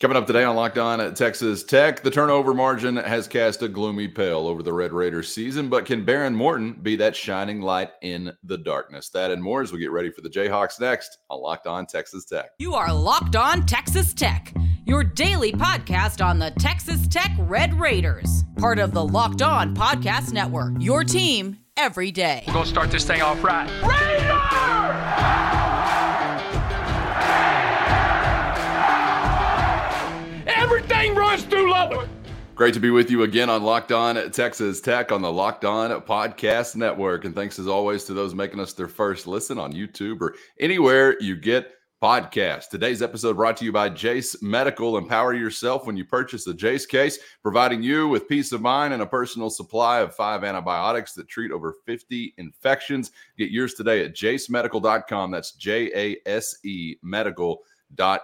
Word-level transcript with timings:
Coming 0.00 0.16
up 0.16 0.26
today 0.26 0.44
on 0.44 0.56
Locked 0.56 0.78
On 0.78 0.98
at 0.98 1.14
Texas 1.14 1.62
Tech, 1.62 2.02
the 2.02 2.10
turnover 2.10 2.54
margin 2.54 2.96
has 2.96 3.28
cast 3.28 3.60
a 3.60 3.68
gloomy 3.68 4.08
pale 4.08 4.46
over 4.46 4.62
the 4.62 4.72
Red 4.72 4.94
Raiders 4.94 5.30
season, 5.30 5.68
but 5.68 5.84
can 5.84 6.06
Behren 6.06 6.34
Morton 6.34 6.72
be 6.72 6.96
that 6.96 7.14
shining 7.14 7.60
light 7.60 7.90
in 8.00 8.32
the 8.44 8.56
darkness? 8.56 9.10
That 9.10 9.30
and 9.30 9.42
more 9.42 9.60
as 9.60 9.72
we 9.72 9.78
get 9.78 9.90
ready 9.90 10.10
for 10.10 10.22
the 10.22 10.30
Jayhawks 10.30 10.80
next 10.80 11.18
on 11.28 11.42
Locked 11.42 11.66
On 11.66 11.84
Texas 11.84 12.24
Tech. 12.24 12.52
You 12.58 12.72
are 12.72 12.90
Locked 12.90 13.36
On 13.36 13.66
Texas 13.66 14.14
Tech, 14.14 14.54
your 14.86 15.04
daily 15.04 15.52
podcast 15.52 16.24
on 16.24 16.38
the 16.38 16.52
Texas 16.52 17.06
Tech 17.06 17.32
Red 17.38 17.78
Raiders, 17.78 18.44
part 18.56 18.78
of 18.78 18.92
the 18.92 19.04
Locked 19.04 19.42
On 19.42 19.76
Podcast 19.76 20.32
Network. 20.32 20.72
Your 20.78 21.04
team 21.04 21.58
every 21.76 22.10
day. 22.10 22.44
We're 22.46 22.54
going 22.54 22.64
to 22.64 22.70
start 22.70 22.90
this 22.90 23.04
thing 23.04 23.20
off 23.20 23.44
right. 23.44 23.68
Raider! 23.82 25.49
Great 32.60 32.74
to 32.74 32.80
be 32.80 32.90
with 32.90 33.10
you 33.10 33.22
again 33.22 33.48
on 33.48 33.62
Locked 33.62 33.90
On 33.90 34.30
Texas 34.32 34.82
Tech 34.82 35.12
on 35.12 35.22
the 35.22 35.32
Locked 35.32 35.64
On 35.64 35.90
Podcast 36.02 36.76
Network. 36.76 37.24
And 37.24 37.34
thanks 37.34 37.58
as 37.58 37.66
always 37.66 38.04
to 38.04 38.12
those 38.12 38.34
making 38.34 38.60
us 38.60 38.74
their 38.74 38.86
first 38.86 39.26
listen 39.26 39.58
on 39.58 39.72
YouTube 39.72 40.20
or 40.20 40.34
anywhere 40.58 41.16
you 41.22 41.36
get 41.36 41.72
podcasts. 42.02 42.68
Today's 42.68 43.00
episode 43.00 43.36
brought 43.36 43.56
to 43.56 43.64
you 43.64 43.72
by 43.72 43.88
Jase 43.88 44.42
Medical. 44.42 44.98
Empower 44.98 45.32
yourself 45.32 45.86
when 45.86 45.96
you 45.96 46.04
purchase 46.04 46.44
the 46.44 46.52
Jase 46.52 46.84
case, 46.84 47.18
providing 47.42 47.82
you 47.82 48.08
with 48.08 48.28
peace 48.28 48.52
of 48.52 48.60
mind 48.60 48.92
and 48.92 49.02
a 49.02 49.06
personal 49.06 49.48
supply 49.48 50.00
of 50.00 50.14
five 50.14 50.44
antibiotics 50.44 51.14
that 51.14 51.28
treat 51.28 51.52
over 51.52 51.76
50 51.86 52.34
infections. 52.36 53.10
Get 53.38 53.50
yours 53.50 53.72
today 53.72 54.04
at 54.04 54.14
jasemedical.com. 54.14 55.30
That's 55.30 55.52
J 55.52 55.90
A 55.94 56.28
S 56.28 56.56
E 56.62 56.96
medical.com 57.02 58.20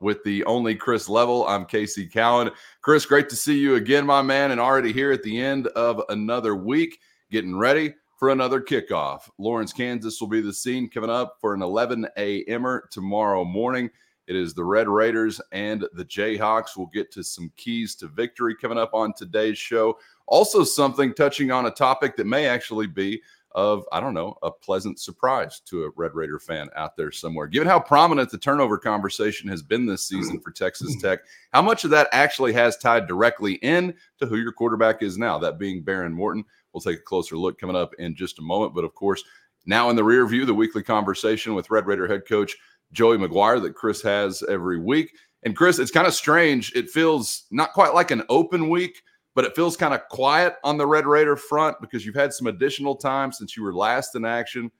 with 0.00 0.22
the 0.22 0.44
only 0.44 0.74
Chris 0.74 1.08
Level. 1.08 1.46
I'm 1.48 1.64
Casey 1.64 2.06
Cowan. 2.06 2.52
Chris, 2.80 3.04
great 3.04 3.28
to 3.30 3.34
see 3.34 3.58
you 3.58 3.74
again, 3.74 4.06
my 4.06 4.22
man, 4.22 4.52
and 4.52 4.60
already 4.60 4.92
here 4.92 5.10
at 5.10 5.24
the 5.24 5.40
end 5.40 5.66
of 5.68 6.00
another 6.10 6.54
week, 6.54 7.00
getting 7.30 7.56
ready 7.56 7.92
for 8.18 8.28
another 8.28 8.60
kickoff. 8.60 9.28
Lawrence, 9.38 9.72
Kansas 9.72 10.20
will 10.20 10.28
be 10.28 10.40
the 10.40 10.52
scene 10.52 10.88
coming 10.88 11.10
up 11.10 11.38
for 11.40 11.54
an 11.54 11.62
11 11.62 12.06
a.m.er 12.16 12.88
tomorrow 12.92 13.44
morning. 13.44 13.90
It 14.28 14.36
is 14.36 14.54
the 14.54 14.62
Red 14.62 14.88
Raiders 14.88 15.40
and 15.50 15.84
the 15.92 16.04
Jayhawks. 16.04 16.76
We'll 16.76 16.86
get 16.86 17.10
to 17.12 17.24
some 17.24 17.50
keys 17.56 17.96
to 17.96 18.06
victory 18.06 18.54
coming 18.54 18.78
up 18.78 18.94
on 18.94 19.12
today's 19.12 19.58
show. 19.58 19.98
Also, 20.28 20.62
something 20.62 21.12
touching 21.14 21.50
on 21.50 21.66
a 21.66 21.70
topic 21.72 22.14
that 22.16 22.28
may 22.28 22.46
actually 22.46 22.86
be 22.86 23.20
of, 23.54 23.84
I 23.92 24.00
don't 24.00 24.14
know, 24.14 24.36
a 24.42 24.50
pleasant 24.50 24.98
surprise 25.00 25.60
to 25.66 25.84
a 25.84 25.90
Red 25.96 26.14
Raider 26.14 26.38
fan 26.38 26.68
out 26.76 26.96
there 26.96 27.12
somewhere. 27.12 27.46
Given 27.46 27.68
how 27.68 27.80
prominent 27.80 28.30
the 28.30 28.38
turnover 28.38 28.78
conversation 28.78 29.48
has 29.48 29.62
been 29.62 29.86
this 29.86 30.08
season 30.08 30.40
for 30.40 30.50
Texas 30.50 31.00
Tech, 31.00 31.20
how 31.52 31.62
much 31.62 31.84
of 31.84 31.90
that 31.90 32.08
actually 32.12 32.52
has 32.52 32.76
tied 32.76 33.06
directly 33.06 33.54
in 33.54 33.94
to 34.18 34.26
who 34.26 34.36
your 34.36 34.52
quarterback 34.52 35.02
is 35.02 35.18
now, 35.18 35.38
that 35.38 35.58
being 35.58 35.84
Behren 35.84 36.12
Morton? 36.12 36.44
We'll 36.72 36.80
take 36.80 36.98
a 36.98 37.02
closer 37.02 37.36
look 37.36 37.58
coming 37.58 37.76
up 37.76 37.92
in 37.98 38.14
just 38.14 38.38
a 38.38 38.42
moment. 38.42 38.74
But 38.74 38.84
of 38.84 38.94
course, 38.94 39.22
now 39.66 39.90
in 39.90 39.96
the 39.96 40.04
rear 40.04 40.26
view, 40.26 40.44
the 40.44 40.54
weekly 40.54 40.82
conversation 40.82 41.54
with 41.54 41.70
Red 41.70 41.86
Raider 41.86 42.08
head 42.08 42.26
coach 42.26 42.56
Joey 42.92 43.18
McGuire 43.18 43.62
that 43.62 43.74
Chris 43.74 44.02
has 44.02 44.42
every 44.48 44.78
week. 44.78 45.12
And 45.44 45.56
Chris, 45.56 45.78
it's 45.78 45.90
kind 45.90 46.06
of 46.06 46.14
strange. 46.14 46.72
It 46.74 46.90
feels 46.90 47.44
not 47.50 47.72
quite 47.72 47.94
like 47.94 48.10
an 48.10 48.22
open 48.28 48.68
week 48.68 49.02
but 49.34 49.44
it 49.44 49.56
feels 49.56 49.76
kind 49.76 49.94
of 49.94 50.06
quiet 50.08 50.56
on 50.64 50.76
the 50.76 50.86
Red 50.86 51.06
Raider 51.06 51.36
front 51.36 51.76
because 51.80 52.04
you've 52.04 52.14
had 52.14 52.32
some 52.32 52.46
additional 52.46 52.94
time 52.94 53.32
since 53.32 53.56
you 53.56 53.62
were 53.62 53.74
last 53.74 54.14
in 54.14 54.24
action 54.24 54.70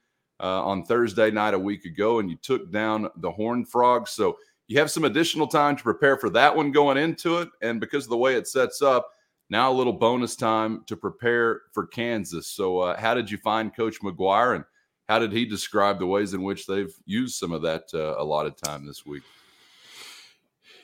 uh, 0.40 0.64
on 0.64 0.84
Thursday 0.84 1.30
night 1.30 1.54
a 1.54 1.58
week 1.58 1.84
ago 1.84 2.18
and 2.18 2.28
you 2.28 2.36
took 2.36 2.70
down 2.70 3.08
the 3.16 3.30
Horned 3.30 3.68
Frogs. 3.68 4.10
So 4.10 4.36
you 4.68 4.78
have 4.78 4.90
some 4.90 5.04
additional 5.04 5.46
time 5.46 5.76
to 5.76 5.82
prepare 5.82 6.16
for 6.16 6.30
that 6.30 6.54
one 6.54 6.72
going 6.72 6.96
into 6.96 7.38
it. 7.38 7.48
And 7.62 7.80
because 7.80 8.04
of 8.04 8.10
the 8.10 8.16
way 8.16 8.34
it 8.36 8.48
sets 8.48 8.82
up, 8.82 9.08
now 9.50 9.70
a 9.70 9.74
little 9.74 9.92
bonus 9.92 10.34
time 10.34 10.82
to 10.86 10.96
prepare 10.96 11.62
for 11.72 11.86
Kansas. 11.86 12.48
So, 12.48 12.78
uh, 12.78 12.98
how 12.98 13.12
did 13.12 13.30
you 13.30 13.36
find 13.36 13.74
Coach 13.76 14.00
McGuire 14.00 14.56
and 14.56 14.64
how 15.10 15.18
did 15.18 15.30
he 15.30 15.44
describe 15.44 15.98
the 15.98 16.06
ways 16.06 16.32
in 16.32 16.42
which 16.42 16.66
they've 16.66 16.94
used 17.04 17.36
some 17.36 17.52
of 17.52 17.60
that 17.62 17.84
uh, 17.92 18.14
allotted 18.18 18.56
time 18.56 18.86
this 18.86 19.04
week? 19.04 19.22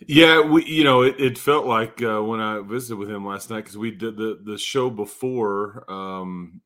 Yeah, 0.06 0.40
we 0.40 0.64
you 0.64 0.84
know 0.84 1.02
it, 1.02 1.16
it 1.18 1.38
felt 1.38 1.66
like 1.66 2.02
uh, 2.02 2.22
when 2.22 2.40
I 2.40 2.60
visited 2.60 2.96
with 2.96 3.10
him 3.10 3.26
last 3.26 3.50
night 3.50 3.62
because 3.62 3.76
we 3.78 3.90
did 3.90 4.16
the 4.16 4.38
the 4.44 4.58
show 4.58 4.90
before 4.90 5.84
um, 5.88 6.60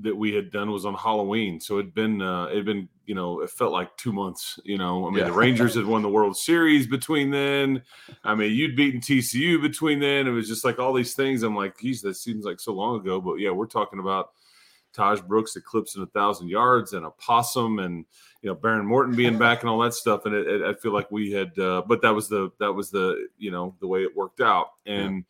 that 0.00 0.16
we 0.16 0.34
had 0.34 0.50
done 0.50 0.70
was 0.70 0.84
on 0.84 0.94
Halloween, 0.94 1.60
so 1.60 1.78
it'd 1.78 1.94
been 1.94 2.20
uh, 2.20 2.46
it'd 2.46 2.64
been 2.64 2.88
you 3.06 3.14
know 3.14 3.40
it 3.40 3.50
felt 3.50 3.72
like 3.72 3.96
two 3.96 4.12
months. 4.12 4.58
You 4.64 4.78
know, 4.78 5.06
I 5.06 5.10
mean 5.10 5.20
yeah. 5.20 5.26
the 5.26 5.32
Rangers 5.32 5.74
had 5.74 5.86
won 5.86 6.02
the 6.02 6.08
World 6.08 6.36
Series 6.36 6.86
between 6.86 7.30
then. 7.30 7.82
I 8.24 8.34
mean 8.34 8.52
you'd 8.52 8.76
beaten 8.76 9.00
TCU 9.00 9.60
between 9.62 10.00
then. 10.00 10.26
It 10.26 10.30
was 10.30 10.48
just 10.48 10.64
like 10.64 10.78
all 10.78 10.92
these 10.92 11.14
things. 11.14 11.42
I'm 11.42 11.56
like, 11.56 11.78
geez, 11.78 12.02
that 12.02 12.16
seems 12.16 12.44
like 12.44 12.58
so 12.58 12.72
long 12.72 13.00
ago, 13.00 13.20
but 13.20 13.34
yeah, 13.34 13.50
we're 13.50 13.66
talking 13.66 14.00
about 14.00 14.30
Tahj 14.92 15.26
Brooks 15.26 15.56
eclipsing 15.56 16.02
a 16.02 16.06
thousand 16.06 16.48
yards 16.48 16.92
and 16.92 17.06
a 17.06 17.10
possum 17.10 17.78
and 17.78 18.04
you 18.42 18.50
know 18.50 18.56
Behren 18.56 18.84
Morton 18.84 19.14
being 19.14 19.38
back 19.38 19.62
and 19.62 19.70
all 19.70 19.78
that 19.80 19.94
stuff. 19.94 20.26
And 20.26 20.34
it, 20.34 20.46
it, 20.46 20.62
I 20.62 20.74
feel 20.74 20.92
like 20.92 21.10
we 21.10 21.30
had, 21.32 21.58
uh, 21.58 21.82
but 21.86 22.02
that 22.02 22.14
was 22.14 22.28
the 22.28 22.50
that 22.60 22.72
was 22.72 22.90
the 22.90 23.28
you 23.38 23.50
know 23.50 23.74
the 23.80 23.86
way 23.86 24.02
it 24.02 24.16
worked 24.16 24.40
out. 24.40 24.68
And 24.86 25.24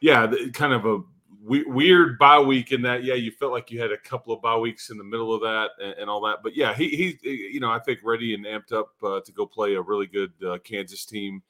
yeah, 0.00 0.22
yeah 0.22 0.26
the, 0.26 0.50
kind 0.50 0.72
of 0.72 0.86
a 0.86 1.00
we, 1.42 1.64
weird 1.64 2.18
bye 2.18 2.40
week 2.40 2.72
in 2.72 2.82
that. 2.82 3.02
Yeah, 3.02 3.14
you 3.14 3.30
felt 3.32 3.52
like 3.52 3.70
you 3.70 3.80
had 3.80 3.92
a 3.92 3.98
couple 3.98 4.32
of 4.32 4.42
bye 4.42 4.58
weeks 4.58 4.90
in 4.90 4.98
the 4.98 5.04
middle 5.04 5.34
of 5.34 5.40
that 5.40 5.70
and, 5.82 5.94
and 6.00 6.10
all 6.10 6.20
that. 6.22 6.38
But 6.42 6.56
yeah, 6.56 6.74
he 6.74 7.16
he 7.22 7.50
you 7.52 7.60
know 7.60 7.70
I 7.70 7.78
think 7.78 8.00
ready 8.04 8.34
and 8.34 8.44
amped 8.44 8.72
up 8.72 8.90
uh, 9.02 9.20
to 9.20 9.32
go 9.32 9.46
play 9.46 9.74
a 9.74 9.82
really 9.82 10.06
good 10.06 10.32
uh, 10.46 10.58
Kansas 10.58 11.04
team. 11.04 11.42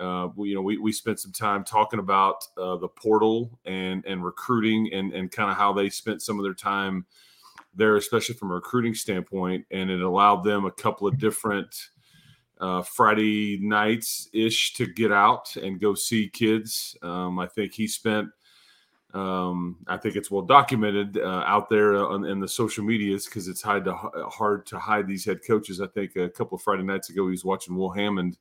Uh, 0.00 0.28
you 0.38 0.54
know, 0.54 0.62
we, 0.62 0.78
we 0.78 0.92
spent 0.92 1.20
some 1.20 1.32
time 1.32 1.62
talking 1.62 2.00
about 2.00 2.36
uh, 2.56 2.76
the 2.76 2.88
portal 2.88 3.58
and 3.64 4.04
and 4.06 4.24
recruiting 4.24 4.90
and 4.92 5.12
and 5.12 5.30
kind 5.30 5.50
of 5.50 5.56
how 5.56 5.72
they 5.72 5.90
spent 5.90 6.22
some 6.22 6.38
of 6.38 6.44
their 6.44 6.54
time 6.54 7.04
there, 7.74 7.96
especially 7.96 8.34
from 8.34 8.50
a 8.50 8.54
recruiting 8.54 8.94
standpoint, 8.94 9.64
and 9.70 9.90
it 9.90 10.00
allowed 10.00 10.42
them 10.42 10.64
a 10.64 10.72
couple 10.72 11.06
of 11.06 11.18
different 11.18 11.74
uh, 12.60 12.82
Friday 12.82 13.58
nights 13.62 14.28
ish 14.32 14.74
to 14.74 14.86
get 14.86 15.12
out 15.12 15.56
and 15.56 15.80
go 15.80 15.94
see 15.94 16.28
kids. 16.28 16.96
Um, 17.02 17.38
I 17.38 17.46
think 17.46 17.72
he 17.72 17.86
spent. 17.86 18.28
Um, 19.12 19.78
I 19.88 19.96
think 19.96 20.14
it's 20.14 20.30
well 20.30 20.42
documented 20.42 21.18
uh, 21.18 21.42
out 21.44 21.68
there 21.68 21.96
on, 21.96 22.24
in 22.24 22.38
the 22.38 22.46
social 22.46 22.84
medias 22.84 23.24
because 23.24 23.48
it's 23.48 23.62
hard 23.62 23.84
to 23.86 23.94
hard 23.94 24.66
to 24.66 24.78
hide 24.78 25.08
these 25.08 25.24
head 25.24 25.40
coaches. 25.44 25.80
I 25.80 25.88
think 25.88 26.14
a 26.14 26.28
couple 26.28 26.56
of 26.56 26.62
Friday 26.62 26.84
nights 26.84 27.10
ago 27.10 27.24
he 27.24 27.32
was 27.32 27.44
watching 27.44 27.74
Will 27.74 27.90
Hammond, 27.90 28.38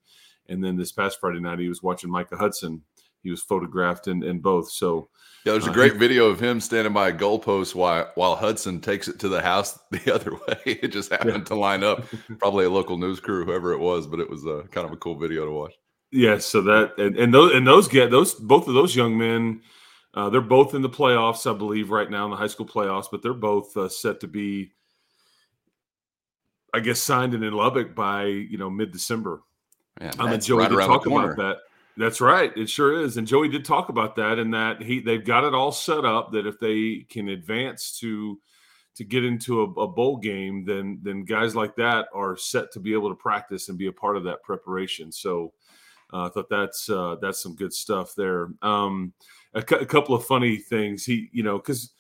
and 0.49 0.63
then 0.63 0.75
this 0.75 0.91
past 0.91 1.19
Friday 1.19 1.39
night 1.39 1.59
he 1.59 1.69
was 1.69 1.83
watching 1.83 2.09
Micah 2.09 2.37
Hudson. 2.37 2.81
He 3.21 3.29
was 3.29 3.41
photographed 3.41 4.07
in, 4.07 4.23
in 4.23 4.39
both. 4.39 4.71
So 4.71 5.09
yeah, 5.45 5.53
there's 5.53 5.67
a 5.67 5.71
uh, 5.71 5.73
great 5.73 5.95
video 5.95 6.27
of 6.27 6.39
him 6.39 6.59
standing 6.59 6.93
by 6.93 7.09
a 7.09 7.13
goalpost 7.13 7.75
while 7.75 8.11
while 8.15 8.35
Hudson 8.35 8.81
takes 8.81 9.07
it 9.07 9.19
to 9.19 9.29
the 9.29 9.41
house 9.41 9.79
the 9.91 10.13
other 10.13 10.33
way. 10.33 10.57
It 10.65 10.89
just 10.89 11.11
happened 11.11 11.37
yeah. 11.37 11.43
to 11.43 11.55
line 11.55 11.83
up. 11.83 12.05
Probably 12.39 12.65
a 12.65 12.69
local 12.69 12.97
news 12.97 13.19
crew, 13.19 13.45
whoever 13.45 13.71
it 13.73 13.79
was, 13.79 14.07
but 14.07 14.19
it 14.19 14.29
was 14.29 14.45
a 14.45 14.63
kind 14.71 14.85
of 14.85 14.93
a 14.93 14.97
cool 14.97 15.17
video 15.17 15.45
to 15.45 15.51
watch. 15.51 15.73
Yeah, 16.11 16.39
so 16.39 16.61
that 16.63 16.97
and, 16.97 17.17
and 17.17 17.33
those 17.33 17.53
and 17.53 17.67
those 17.67 17.87
get 17.87 18.11
those 18.11 18.33
both 18.33 18.67
of 18.67 18.73
those 18.73 18.95
young 18.95 19.17
men. 19.17 19.61
Uh, 20.13 20.29
they're 20.29 20.41
both 20.41 20.73
in 20.73 20.81
the 20.81 20.89
playoffs, 20.89 21.49
I 21.49 21.55
believe, 21.55 21.91
right 21.91 22.09
now 22.09 22.25
in 22.25 22.31
the 22.31 22.37
high 22.37 22.47
school 22.47 22.65
playoffs, 22.65 23.05
but 23.11 23.21
they're 23.21 23.31
both 23.31 23.77
uh, 23.77 23.87
set 23.87 24.19
to 24.21 24.27
be, 24.27 24.71
I 26.73 26.79
guess, 26.79 26.99
signed 26.99 27.35
in 27.35 27.53
Lubbock 27.53 27.93
by 27.93 28.25
you 28.25 28.57
know 28.57 28.71
mid 28.71 28.91
December. 28.91 29.43
I'm 29.99 30.33
um, 30.33 30.39
Joey 30.39 30.59
right 30.59 30.69
to 30.69 30.77
talk 30.77 31.05
about 31.05 31.35
that. 31.37 31.57
That's 31.97 32.21
right. 32.21 32.55
It 32.55 32.69
sure 32.69 33.01
is. 33.01 33.17
And 33.17 33.27
Joey 33.27 33.49
did 33.49 33.65
talk 33.65 33.89
about 33.89 34.15
that 34.15 34.39
and 34.39 34.53
that 34.53 34.81
he 34.81 35.01
they've 35.01 35.23
got 35.23 35.43
it 35.43 35.53
all 35.53 35.71
set 35.71 36.05
up 36.05 36.31
that 36.31 36.47
if 36.47 36.59
they 36.59 37.05
can 37.09 37.29
advance 37.29 37.99
to 37.99 38.39
to 38.95 39.03
get 39.03 39.23
into 39.23 39.61
a, 39.61 39.81
a, 39.81 39.87
bowl 39.87 40.17
game, 40.17 40.65
then 40.65 40.99
then 41.03 41.23
guys 41.23 41.55
like 41.55 41.75
that 41.75 42.07
are 42.13 42.37
set 42.37 42.71
to 42.73 42.79
be 42.79 42.93
able 42.93 43.09
to 43.09 43.15
practice 43.15 43.69
and 43.69 43.77
be 43.77 43.87
a 43.87 43.91
part 43.91 44.17
of 44.17 44.23
that 44.23 44.43
preparation. 44.43 45.11
So 45.11 45.53
uh, 46.13 46.25
I 46.25 46.29
thought 46.29 46.49
that's 46.49 46.89
uh, 46.89 47.17
that's 47.21 47.43
some 47.43 47.55
good 47.55 47.73
stuff 47.73 48.15
there. 48.15 48.49
Um, 48.61 49.13
a, 49.53 49.61
cu- 49.61 49.75
a 49.75 49.85
couple 49.85 50.15
of 50.15 50.25
funny 50.25 50.57
things. 50.57 51.05
He 51.05 51.29
you 51.33 51.43
know 51.43 51.57
because 51.57 51.91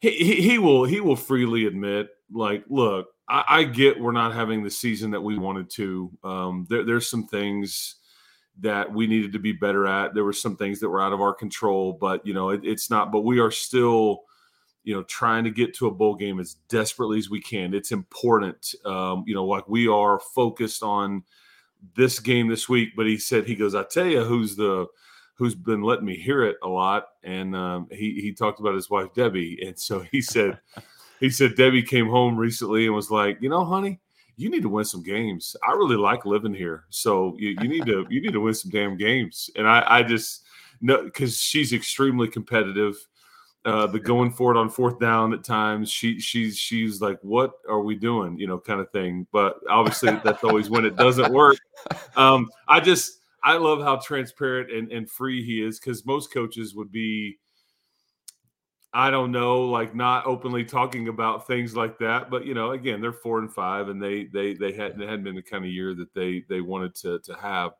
he, 0.00 0.10
he, 0.10 0.34
he 0.42 0.58
will 0.58 0.84
he 0.84 1.00
will 1.00 1.16
freely 1.16 1.66
admit 1.66 2.08
like 2.32 2.64
look 2.68 3.08
I, 3.28 3.44
I, 3.48 3.64
get 3.64 3.98
we're 3.98 4.12
not 4.12 4.34
having 4.34 4.62
the 4.62 4.70
season 4.70 5.10
that 5.12 5.20
we 5.20 5.38
wanted 5.38 5.70
to. 5.70 6.10
Um, 6.22 6.66
there, 6.68 6.84
there's 6.84 7.08
some 7.08 7.26
things 7.26 7.96
that 8.60 8.92
we 8.92 9.06
needed 9.06 9.32
to 9.32 9.38
be 9.38 9.52
better 9.52 9.86
at. 9.86 10.14
There 10.14 10.24
were 10.24 10.32
some 10.32 10.56
things 10.56 10.80
that 10.80 10.88
were 10.88 11.00
out 11.00 11.12
of 11.12 11.20
our 11.20 11.34
control, 11.34 11.92
but 11.92 12.26
you 12.26 12.34
know, 12.34 12.50
it, 12.50 12.60
it's 12.64 12.90
not. 12.90 13.12
But 13.12 13.20
we 13.20 13.40
are 13.40 13.50
still, 13.50 14.22
you 14.84 14.94
know, 14.94 15.02
trying 15.04 15.44
to 15.44 15.50
get 15.50 15.74
to 15.76 15.86
a 15.86 15.90
bowl 15.90 16.14
game 16.14 16.38
as 16.38 16.54
desperately 16.68 17.18
as 17.18 17.30
we 17.30 17.40
can. 17.40 17.74
It's 17.74 17.92
important. 17.92 18.74
Um, 18.84 19.24
you 19.26 19.34
know, 19.34 19.44
like 19.44 19.68
we 19.68 19.88
are 19.88 20.20
focused 20.20 20.82
on 20.82 21.24
this 21.96 22.20
game 22.20 22.48
this 22.48 22.68
week. 22.68 22.90
But 22.96 23.06
he 23.06 23.18
said, 23.18 23.46
he 23.46 23.54
goes, 23.54 23.74
I 23.74 23.84
tell 23.84 24.06
you, 24.06 24.24
who's 24.24 24.56
the 24.56 24.86
who's 25.36 25.54
been 25.54 25.82
letting 25.82 26.04
me 26.04 26.16
hear 26.16 26.44
it 26.44 26.56
a 26.62 26.68
lot, 26.68 27.08
and 27.22 27.56
um, 27.56 27.88
he 27.90 28.20
he 28.20 28.32
talked 28.32 28.60
about 28.60 28.74
his 28.74 28.88
wife 28.88 29.12
Debbie, 29.14 29.58
and 29.66 29.78
so 29.78 30.00
he 30.00 30.20
said, 30.20 30.58
he 31.24 31.30
said 31.30 31.56
Debbie 31.56 31.82
came 31.82 32.08
home 32.08 32.36
recently 32.36 32.86
and 32.86 32.94
was 32.94 33.10
like, 33.10 33.38
you 33.40 33.48
know, 33.48 33.64
honey 33.64 34.00
you 34.36 34.50
need 34.50 34.62
to 34.62 34.68
win 34.68 34.84
some 34.84 35.02
games. 35.02 35.54
I 35.66 35.72
really 35.72 35.96
like 35.96 36.26
living 36.26 36.54
here, 36.54 36.84
so 36.90 37.36
you, 37.38 37.56
you 37.60 37.68
need 37.68 37.86
to 37.86 38.06
you 38.10 38.20
need 38.20 38.32
to 38.32 38.40
win 38.40 38.54
some 38.54 38.70
damn 38.70 38.96
games. 38.96 39.50
And 39.56 39.68
I, 39.68 39.84
I 39.86 40.02
just 40.02 40.44
know 40.80 41.04
because 41.04 41.38
she's 41.38 41.72
extremely 41.72 42.28
competitive. 42.28 42.96
Uh, 43.64 43.86
the 43.86 43.98
going 43.98 44.30
for 44.30 44.54
it 44.54 44.58
on 44.58 44.68
fourth 44.68 44.98
down 44.98 45.32
at 45.32 45.42
times, 45.42 45.90
she 45.90 46.20
she's 46.20 46.58
she's 46.58 47.00
like, 47.00 47.18
"What 47.22 47.52
are 47.68 47.80
we 47.80 47.94
doing?" 47.94 48.38
You 48.38 48.46
know, 48.46 48.58
kind 48.58 48.80
of 48.80 48.90
thing. 48.90 49.26
But 49.32 49.56
obviously, 49.70 50.20
that's 50.24 50.44
always 50.44 50.68
when 50.68 50.84
it 50.84 50.96
doesn't 50.96 51.32
work. 51.32 51.56
Um, 52.16 52.50
I 52.68 52.80
just 52.80 53.20
I 53.42 53.56
love 53.56 53.80
how 53.82 53.96
transparent 53.96 54.70
and, 54.70 54.92
and 54.92 55.10
free 55.10 55.44
he 55.44 55.62
is 55.62 55.78
because 55.78 56.04
most 56.04 56.32
coaches 56.32 56.74
would 56.74 56.92
be 56.92 57.38
I 58.96 59.10
don't 59.10 59.32
know, 59.32 59.62
like 59.62 59.92
not 59.96 60.24
openly 60.24 60.64
talking 60.64 61.08
about 61.08 61.48
things 61.48 61.74
like 61.74 61.98
that. 61.98 62.30
But 62.30 62.46
you 62.46 62.54
know, 62.54 62.70
again, 62.70 63.00
they're 63.00 63.12
four 63.12 63.40
and 63.40 63.52
five, 63.52 63.88
and 63.88 64.00
they 64.00 64.26
they 64.26 64.54
they 64.54 64.72
hadn't 64.72 65.00
they 65.00 65.06
hadn't 65.06 65.24
been 65.24 65.34
the 65.34 65.42
kind 65.42 65.64
of 65.64 65.70
year 65.70 65.94
that 65.94 66.14
they 66.14 66.44
they 66.48 66.60
wanted 66.60 66.94
to 66.96 67.18
to 67.18 67.34
have. 67.34 67.72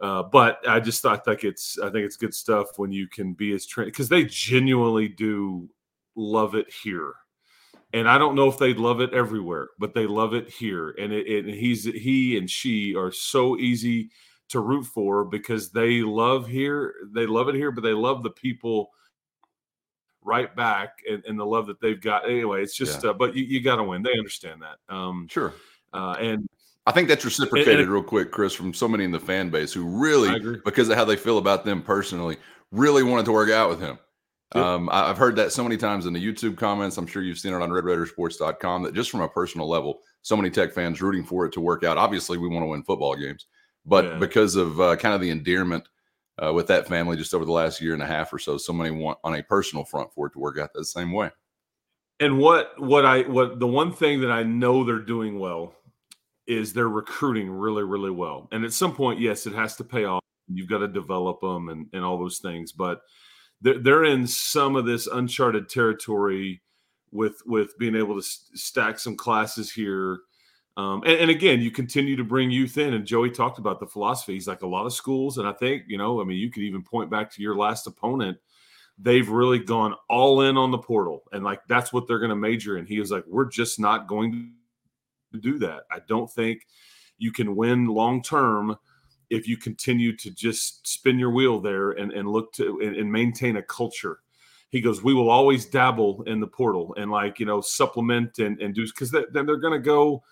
Uh, 0.00 0.22
but 0.22 0.66
I 0.66 0.80
just 0.80 1.02
thought 1.02 1.26
like 1.26 1.44
it's 1.44 1.78
I 1.78 1.90
think 1.90 2.06
it's 2.06 2.16
good 2.16 2.34
stuff 2.34 2.78
when 2.78 2.90
you 2.90 3.06
can 3.08 3.34
be 3.34 3.52
as 3.52 3.66
trained 3.66 3.92
because 3.92 4.08
they 4.08 4.24
genuinely 4.24 5.06
do 5.06 5.68
love 6.16 6.54
it 6.54 6.72
here, 6.82 7.12
and 7.92 8.08
I 8.08 8.16
don't 8.16 8.34
know 8.34 8.48
if 8.48 8.58
they 8.58 8.72
love 8.72 9.02
it 9.02 9.12
everywhere, 9.12 9.68
but 9.78 9.92
they 9.92 10.06
love 10.06 10.32
it 10.32 10.48
here, 10.48 10.94
and 10.98 11.12
it, 11.12 11.26
it 11.26 11.44
and 11.44 11.54
he's 11.54 11.84
he 11.84 12.38
and 12.38 12.48
she 12.48 12.96
are 12.96 13.12
so 13.12 13.58
easy 13.58 14.08
to 14.48 14.60
root 14.60 14.86
for 14.86 15.26
because 15.26 15.72
they 15.72 16.00
love 16.00 16.48
here, 16.48 16.94
they 17.14 17.26
love 17.26 17.50
it 17.50 17.54
here, 17.54 17.70
but 17.70 17.82
they 17.82 17.92
love 17.92 18.22
the 18.22 18.30
people 18.30 18.90
right 20.24 20.54
back 20.54 20.98
and, 21.08 21.24
and 21.24 21.38
the 21.38 21.46
love 21.46 21.66
that 21.66 21.80
they've 21.80 22.00
got. 22.00 22.28
Anyway, 22.28 22.62
it's 22.62 22.74
just, 22.74 23.02
yeah. 23.02 23.10
uh, 23.10 23.12
but 23.12 23.34
you, 23.34 23.44
you 23.44 23.60
got 23.60 23.76
to 23.76 23.84
win. 23.84 24.02
They 24.02 24.16
understand 24.16 24.62
that. 24.62 24.94
Um, 24.94 25.26
sure. 25.30 25.54
Uh, 25.92 26.16
and 26.20 26.48
I 26.86 26.92
think 26.92 27.08
that's 27.08 27.24
reciprocated 27.24 27.74
and, 27.74 27.82
and, 27.82 27.90
real 27.90 28.02
quick, 28.02 28.30
Chris, 28.30 28.52
from 28.52 28.74
so 28.74 28.88
many 28.88 29.04
in 29.04 29.10
the 29.10 29.20
fan 29.20 29.50
base 29.50 29.72
who 29.72 29.84
really, 29.84 30.58
because 30.64 30.88
of 30.88 30.96
how 30.96 31.04
they 31.04 31.16
feel 31.16 31.38
about 31.38 31.64
them 31.64 31.82
personally, 31.82 32.36
really 32.70 33.02
wanted 33.02 33.26
to 33.26 33.32
work 33.32 33.50
out 33.50 33.68
with 33.68 33.80
him. 33.80 33.98
Yep. 34.54 34.64
Um, 34.64 34.88
I've 34.92 35.16
heard 35.16 35.36
that 35.36 35.52
so 35.52 35.62
many 35.62 35.76
times 35.76 36.04
in 36.06 36.12
the 36.12 36.24
YouTube 36.24 36.58
comments. 36.58 36.98
I'm 36.98 37.06
sure 37.06 37.22
you've 37.22 37.38
seen 37.38 37.54
it 37.54 37.62
on 37.62 37.70
RedRaidersports.com 37.70 38.82
that 38.82 38.94
just 38.94 39.10
from 39.10 39.20
a 39.20 39.28
personal 39.28 39.68
level, 39.68 40.00
so 40.20 40.36
many 40.36 40.50
Tech 40.50 40.72
fans 40.72 41.00
rooting 41.00 41.24
for 41.24 41.46
it 41.46 41.52
to 41.52 41.60
work 41.60 41.84
out. 41.84 41.96
Obviously, 41.96 42.36
we 42.36 42.48
want 42.48 42.62
to 42.62 42.68
win 42.68 42.82
football 42.82 43.14
games, 43.14 43.46
but 43.86 44.04
yeah. 44.04 44.18
because 44.18 44.56
of 44.56 44.78
uh, 44.80 44.96
kind 44.96 45.14
of 45.14 45.22
the 45.22 45.30
endearment 45.30 45.84
uh, 46.42 46.52
with 46.52 46.66
that 46.68 46.88
family 46.88 47.16
just 47.16 47.34
over 47.34 47.44
the 47.44 47.52
last 47.52 47.80
year 47.80 47.94
and 47.94 48.02
a 48.02 48.06
half 48.06 48.32
or 48.32 48.38
so. 48.38 48.56
So 48.56 48.72
many 48.72 48.90
want 48.90 49.18
on 49.24 49.34
a 49.34 49.42
personal 49.42 49.84
front 49.84 50.12
for 50.12 50.26
it 50.26 50.32
to 50.32 50.38
work 50.38 50.58
out 50.58 50.70
the 50.74 50.84
same 50.84 51.12
way. 51.12 51.30
And 52.20 52.38
what 52.38 52.80
what 52.80 53.04
I 53.04 53.22
what 53.22 53.58
the 53.58 53.66
one 53.66 53.92
thing 53.92 54.20
that 54.20 54.30
I 54.30 54.42
know 54.42 54.84
they're 54.84 54.98
doing 54.98 55.38
well 55.38 55.74
is 56.46 56.72
they're 56.72 56.88
recruiting 56.88 57.50
really 57.50 57.82
really 57.82 58.10
well. 58.10 58.48
And 58.52 58.64
at 58.64 58.72
some 58.72 58.94
point, 58.94 59.20
yes, 59.20 59.46
it 59.46 59.54
has 59.54 59.76
to 59.76 59.84
pay 59.84 60.04
off. 60.04 60.22
You've 60.48 60.68
got 60.68 60.78
to 60.78 60.88
develop 60.88 61.40
them 61.40 61.68
and 61.68 61.86
and 61.92 62.04
all 62.04 62.18
those 62.18 62.38
things, 62.38 62.72
but 62.72 63.00
they're, 63.60 63.78
they're 63.78 64.04
in 64.04 64.26
some 64.26 64.76
of 64.76 64.86
this 64.86 65.06
uncharted 65.06 65.68
territory 65.68 66.62
with 67.10 67.42
with 67.46 67.76
being 67.78 67.96
able 67.96 68.14
to 68.16 68.22
st- 68.22 68.58
stack 68.58 68.98
some 68.98 69.16
classes 69.16 69.72
here 69.72 70.20
um, 70.76 71.02
and, 71.04 71.20
and, 71.20 71.30
again, 71.30 71.60
you 71.60 71.70
continue 71.70 72.16
to 72.16 72.24
bring 72.24 72.50
youth 72.50 72.78
in, 72.78 72.94
and 72.94 73.04
Joey 73.04 73.30
talked 73.30 73.58
about 73.58 73.78
the 73.78 73.86
philosophy. 73.86 74.32
He's 74.32 74.48
like 74.48 74.62
a 74.62 74.66
lot 74.66 74.86
of 74.86 74.94
schools, 74.94 75.36
and 75.36 75.46
I 75.46 75.52
think 75.52 75.82
you 75.86 75.98
know, 75.98 76.20
I 76.20 76.24
mean, 76.24 76.38
you 76.38 76.50
could 76.50 76.62
even 76.62 76.82
point 76.82 77.10
back 77.10 77.30
to 77.32 77.42
your 77.42 77.56
last 77.56 77.86
opponent. 77.86 78.38
They've 78.98 79.28
really 79.28 79.58
gone 79.58 79.94
all 80.08 80.40
in 80.42 80.56
on 80.56 80.70
the 80.70 80.78
portal, 80.78 81.24
and 81.32 81.44
like 81.44 81.60
that's 81.68 81.92
what 81.92 82.08
they're 82.08 82.18
going 82.18 82.30
to 82.30 82.36
major 82.36 82.78
in. 82.78 82.86
He 82.86 83.00
was 83.00 83.10
like, 83.10 83.24
"We're 83.26 83.50
just 83.50 83.78
not 83.78 84.06
going 84.06 84.54
to 85.34 85.38
do 85.38 85.58
that. 85.58 85.82
I 85.90 85.98
don't 86.08 86.30
think 86.30 86.66
you 87.18 87.32
can 87.32 87.54
win 87.54 87.86
long 87.86 88.22
term 88.22 88.74
if 89.28 89.46
you 89.46 89.58
continue 89.58 90.16
to 90.16 90.30
just 90.30 90.86
spin 90.86 91.18
your 91.18 91.32
wheel 91.32 91.60
there 91.60 91.90
and, 91.92 92.12
and 92.12 92.28
look 92.28 92.50
to 92.54 92.80
and, 92.82 92.96
and 92.96 93.12
maintain 93.12 93.56
a 93.58 93.62
culture." 93.62 94.20
he 94.70 94.80
goes, 94.80 95.04
we 95.04 95.12
will 95.12 95.28
always 95.28 95.66
dabble 95.66 96.22
in 96.22 96.40
the 96.40 96.46
portal 96.46 96.94
and 96.96 97.10
like 97.10 97.38
you 97.38 97.44
know 97.44 97.60
supplement 97.60 98.38
and 98.38 98.58
and 98.62 98.74
do 98.74 98.86
because 98.86 99.10
then 99.10 99.26
they're 99.44 99.58
going 99.58 99.74
to 99.74 99.78
go 99.78 100.22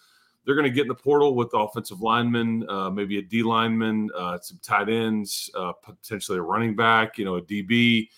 they're 0.45 0.55
going 0.55 0.67
to 0.67 0.71
get 0.71 0.83
in 0.83 0.89
the 0.89 0.95
portal 0.95 1.35
with 1.35 1.51
offensive 1.53 2.01
linemen, 2.01 2.69
uh, 2.69 2.91
maybe 2.91 3.19
a 3.19 3.23
D 3.23 3.43
lineman, 3.43 4.11
uh, 4.17 4.39
some 4.41 4.59
tight 4.63 4.89
ends, 4.89 5.51
uh, 5.55 5.73
potentially 5.73 6.39
a 6.39 6.43
running 6.43 6.75
back, 6.75 7.19
you 7.19 7.25
know, 7.25 7.37
a 7.37 7.43
DB. 7.43 8.09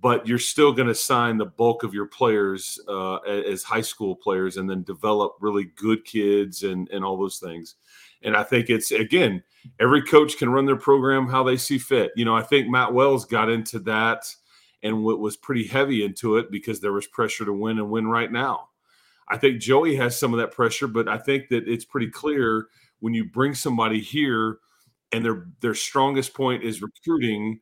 But 0.00 0.26
you're 0.26 0.38
still 0.38 0.72
going 0.72 0.88
to 0.88 0.94
sign 0.94 1.38
the 1.38 1.46
bulk 1.46 1.82
of 1.82 1.94
your 1.94 2.06
players 2.06 2.78
uh, 2.88 3.16
as 3.16 3.62
high 3.62 3.80
school 3.80 4.14
players, 4.14 4.56
and 4.56 4.68
then 4.68 4.82
develop 4.82 5.36
really 5.40 5.70
good 5.76 6.04
kids 6.04 6.62
and 6.62 6.88
and 6.90 7.04
all 7.04 7.16
those 7.16 7.38
things. 7.38 7.76
And 8.22 8.36
I 8.36 8.42
think 8.42 8.70
it's 8.70 8.90
again, 8.90 9.42
every 9.80 10.02
coach 10.02 10.36
can 10.36 10.50
run 10.50 10.66
their 10.66 10.76
program 10.76 11.26
how 11.26 11.42
they 11.42 11.56
see 11.56 11.78
fit. 11.78 12.12
You 12.16 12.24
know, 12.24 12.36
I 12.36 12.42
think 12.42 12.68
Matt 12.68 12.92
Wells 12.92 13.24
got 13.24 13.50
into 13.50 13.78
that 13.80 14.26
and 14.82 15.02
was 15.02 15.36
pretty 15.36 15.66
heavy 15.66 16.04
into 16.04 16.36
it 16.36 16.50
because 16.50 16.80
there 16.80 16.92
was 16.92 17.06
pressure 17.06 17.44
to 17.46 17.52
win 17.52 17.78
and 17.78 17.90
win 17.90 18.06
right 18.06 18.30
now. 18.30 18.68
I 19.28 19.38
think 19.38 19.60
Joey 19.60 19.96
has 19.96 20.18
some 20.18 20.34
of 20.34 20.40
that 20.40 20.52
pressure, 20.52 20.86
but 20.86 21.08
I 21.08 21.18
think 21.18 21.48
that 21.48 21.66
it's 21.66 21.84
pretty 21.84 22.10
clear 22.10 22.66
when 23.00 23.14
you 23.14 23.24
bring 23.24 23.54
somebody 23.54 24.00
here 24.00 24.58
and 25.12 25.24
their 25.24 25.46
their 25.60 25.74
strongest 25.74 26.34
point 26.34 26.64
is 26.64 26.82
recruiting 26.82 27.60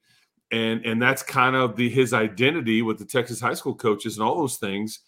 and 0.50 0.84
and 0.84 1.00
that's 1.00 1.22
kind 1.22 1.56
of 1.56 1.76
the 1.76 1.88
his 1.88 2.12
identity 2.12 2.82
with 2.82 2.98
the 2.98 3.04
Texas 3.04 3.40
high 3.40 3.54
school 3.54 3.74
coaches 3.74 4.16
and 4.16 4.26
all 4.26 4.38
those 4.38 4.56
things 4.56 5.00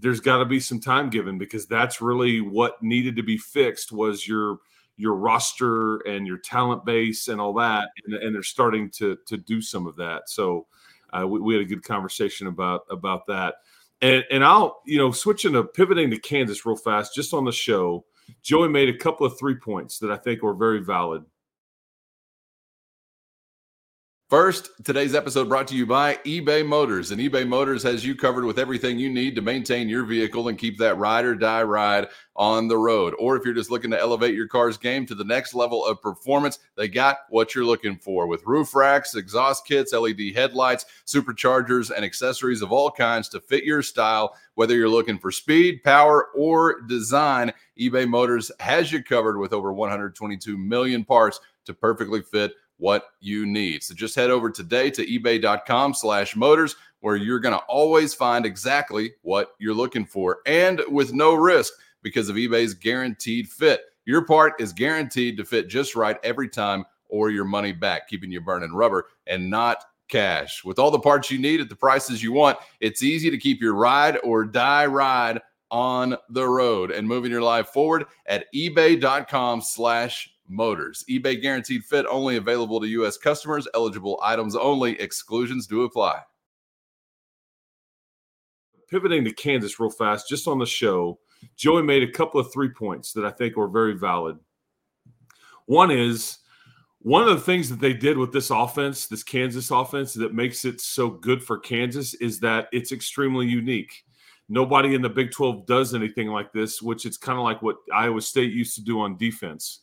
there's 0.00 0.20
got 0.20 0.38
to 0.38 0.44
be 0.44 0.60
some 0.60 0.80
time 0.80 1.10
given 1.10 1.38
because 1.38 1.66
that's 1.66 2.00
really 2.00 2.40
what 2.40 2.82
needed 2.82 3.16
to 3.16 3.22
be 3.22 3.36
fixed 3.36 3.92
was 3.92 4.26
your 4.26 4.58
your 4.96 5.14
roster 5.14 5.98
and 5.98 6.26
your 6.26 6.38
talent 6.38 6.84
base 6.84 7.28
and 7.28 7.40
all 7.40 7.52
that 7.52 7.88
and, 8.04 8.14
and 8.14 8.34
they're 8.34 8.42
starting 8.42 8.90
to 8.90 9.16
to 9.26 9.36
do 9.36 9.60
some 9.60 9.86
of 9.86 9.96
that. 9.96 10.28
So 10.28 10.66
uh, 11.12 11.26
we, 11.26 11.40
we, 11.40 11.54
had 11.54 11.62
a 11.62 11.68
good 11.68 11.84
conversation 11.84 12.46
about 12.46 12.82
about 12.90 13.26
that 13.26 13.56
and 14.00 14.24
and 14.30 14.44
I'll 14.44 14.80
you 14.86 14.98
know 14.98 15.10
switching 15.10 15.52
to 15.52 15.64
pivoting 15.64 16.10
to 16.10 16.18
Kansas 16.18 16.64
real 16.66 16.76
fast, 16.76 17.14
just 17.14 17.34
on 17.34 17.44
the 17.44 17.52
show. 17.52 18.04
Joey 18.42 18.68
made 18.68 18.88
a 18.90 18.98
couple 18.98 19.26
of 19.26 19.38
three 19.38 19.54
points 19.54 19.98
that 20.00 20.10
I 20.10 20.16
think 20.16 20.42
were 20.42 20.54
very 20.54 20.80
valid. 20.80 21.24
First, 24.28 24.72
today's 24.84 25.14
episode 25.14 25.48
brought 25.48 25.66
to 25.68 25.74
you 25.74 25.86
by 25.86 26.16
eBay 26.16 26.62
Motors. 26.66 27.12
And 27.12 27.18
eBay 27.18 27.48
Motors 27.48 27.82
has 27.84 28.04
you 28.04 28.14
covered 28.14 28.44
with 28.44 28.58
everything 28.58 28.98
you 28.98 29.08
need 29.08 29.34
to 29.36 29.40
maintain 29.40 29.88
your 29.88 30.04
vehicle 30.04 30.48
and 30.48 30.58
keep 30.58 30.76
that 30.76 30.98
ride 30.98 31.24
or 31.24 31.34
die 31.34 31.62
ride 31.62 32.08
on 32.36 32.68
the 32.68 32.76
road. 32.76 33.14
Or 33.18 33.36
if 33.36 33.44
you're 33.46 33.54
just 33.54 33.70
looking 33.70 33.90
to 33.90 33.98
elevate 33.98 34.34
your 34.34 34.46
car's 34.46 34.76
game 34.76 35.06
to 35.06 35.14
the 35.14 35.24
next 35.24 35.54
level 35.54 35.82
of 35.82 36.02
performance, 36.02 36.58
they 36.76 36.88
got 36.88 37.20
what 37.30 37.54
you're 37.54 37.64
looking 37.64 37.96
for 37.96 38.26
with 38.26 38.44
roof 38.44 38.74
racks, 38.74 39.14
exhaust 39.14 39.66
kits, 39.66 39.94
LED 39.94 40.34
headlights, 40.34 40.84
superchargers, 41.06 41.90
and 41.90 42.04
accessories 42.04 42.60
of 42.60 42.70
all 42.70 42.90
kinds 42.90 43.30
to 43.30 43.40
fit 43.40 43.64
your 43.64 43.80
style. 43.80 44.36
Whether 44.56 44.76
you're 44.76 44.90
looking 44.90 45.18
for 45.18 45.32
speed, 45.32 45.82
power, 45.84 46.26
or 46.34 46.82
design, 46.82 47.54
eBay 47.80 48.06
Motors 48.06 48.52
has 48.60 48.92
you 48.92 49.02
covered 49.02 49.38
with 49.38 49.54
over 49.54 49.72
122 49.72 50.58
million 50.58 51.02
parts 51.02 51.40
to 51.64 51.72
perfectly 51.72 52.20
fit 52.20 52.52
what 52.78 53.04
you 53.20 53.46
need. 53.46 53.82
So 53.82 53.94
just 53.94 54.16
head 54.16 54.30
over 54.30 54.50
today 54.50 54.90
to 54.90 55.06
ebay.com 55.06 55.94
slash 55.94 56.34
motors 56.34 56.76
where 57.00 57.16
you're 57.16 57.40
going 57.40 57.56
to 57.56 57.64
always 57.64 58.14
find 58.14 58.46
exactly 58.46 59.12
what 59.22 59.52
you're 59.58 59.74
looking 59.74 60.06
for 60.06 60.38
and 60.46 60.82
with 60.88 61.12
no 61.12 61.34
risk 61.34 61.72
because 62.02 62.28
of 62.28 62.36
eBay's 62.36 62.74
guaranteed 62.74 63.48
fit. 63.48 63.82
Your 64.04 64.24
part 64.24 64.54
is 64.60 64.72
guaranteed 64.72 65.36
to 65.36 65.44
fit 65.44 65.68
just 65.68 65.94
right 65.94 66.18
every 66.22 66.48
time 66.48 66.84
or 67.08 67.30
your 67.30 67.44
money 67.44 67.72
back, 67.72 68.08
keeping 68.08 68.30
you 68.32 68.40
burning 68.40 68.72
rubber 68.72 69.08
and 69.26 69.50
not 69.50 69.84
cash. 70.08 70.64
With 70.64 70.78
all 70.78 70.90
the 70.90 70.98
parts 70.98 71.30
you 71.30 71.38
need 71.38 71.60
at 71.60 71.68
the 71.68 71.76
prices 71.76 72.22
you 72.22 72.32
want, 72.32 72.58
it's 72.80 73.02
easy 73.02 73.30
to 73.30 73.38
keep 73.38 73.60
your 73.60 73.74
ride 73.74 74.18
or 74.24 74.44
die 74.44 74.86
ride 74.86 75.40
on 75.70 76.16
the 76.30 76.46
road 76.46 76.90
and 76.90 77.06
moving 77.06 77.30
your 77.30 77.42
life 77.42 77.68
forward 77.68 78.06
at 78.26 78.46
ebay.com 78.54 79.60
slash 79.60 80.34
Motors. 80.48 81.04
eBay 81.08 81.40
guaranteed 81.40 81.84
fit 81.84 82.06
only 82.06 82.36
available 82.36 82.80
to 82.80 82.86
U.S. 82.88 83.16
customers. 83.16 83.68
Eligible 83.74 84.18
items 84.22 84.56
only. 84.56 84.98
Exclusions 85.00 85.66
do 85.66 85.82
apply. 85.82 86.20
Pivoting 88.88 89.24
to 89.24 89.32
Kansas 89.32 89.78
real 89.78 89.90
fast, 89.90 90.28
just 90.28 90.48
on 90.48 90.58
the 90.58 90.66
show, 90.66 91.18
Joey 91.56 91.82
made 91.82 92.02
a 92.02 92.10
couple 92.10 92.40
of 92.40 92.52
three 92.52 92.70
points 92.70 93.12
that 93.12 93.24
I 93.24 93.30
think 93.30 93.56
were 93.56 93.68
very 93.68 93.94
valid. 93.94 94.38
One 95.66 95.90
is 95.90 96.38
one 97.00 97.22
of 97.22 97.28
the 97.28 97.44
things 97.44 97.68
that 97.68 97.80
they 97.80 97.92
did 97.92 98.16
with 98.16 98.32
this 98.32 98.50
offense, 98.50 99.06
this 99.06 99.22
Kansas 99.22 99.70
offense, 99.70 100.14
that 100.14 100.34
makes 100.34 100.64
it 100.64 100.80
so 100.80 101.10
good 101.10 101.42
for 101.42 101.58
Kansas 101.58 102.14
is 102.14 102.40
that 102.40 102.68
it's 102.72 102.92
extremely 102.92 103.46
unique. 103.46 104.04
Nobody 104.48 104.94
in 104.94 105.02
the 105.02 105.10
Big 105.10 105.30
12 105.30 105.66
does 105.66 105.94
anything 105.94 106.28
like 106.28 106.52
this, 106.54 106.80
which 106.80 107.04
it's 107.04 107.18
kind 107.18 107.38
of 107.38 107.44
like 107.44 107.60
what 107.60 107.76
Iowa 107.94 108.22
State 108.22 108.52
used 108.52 108.74
to 108.76 108.82
do 108.82 109.00
on 109.00 109.18
defense 109.18 109.82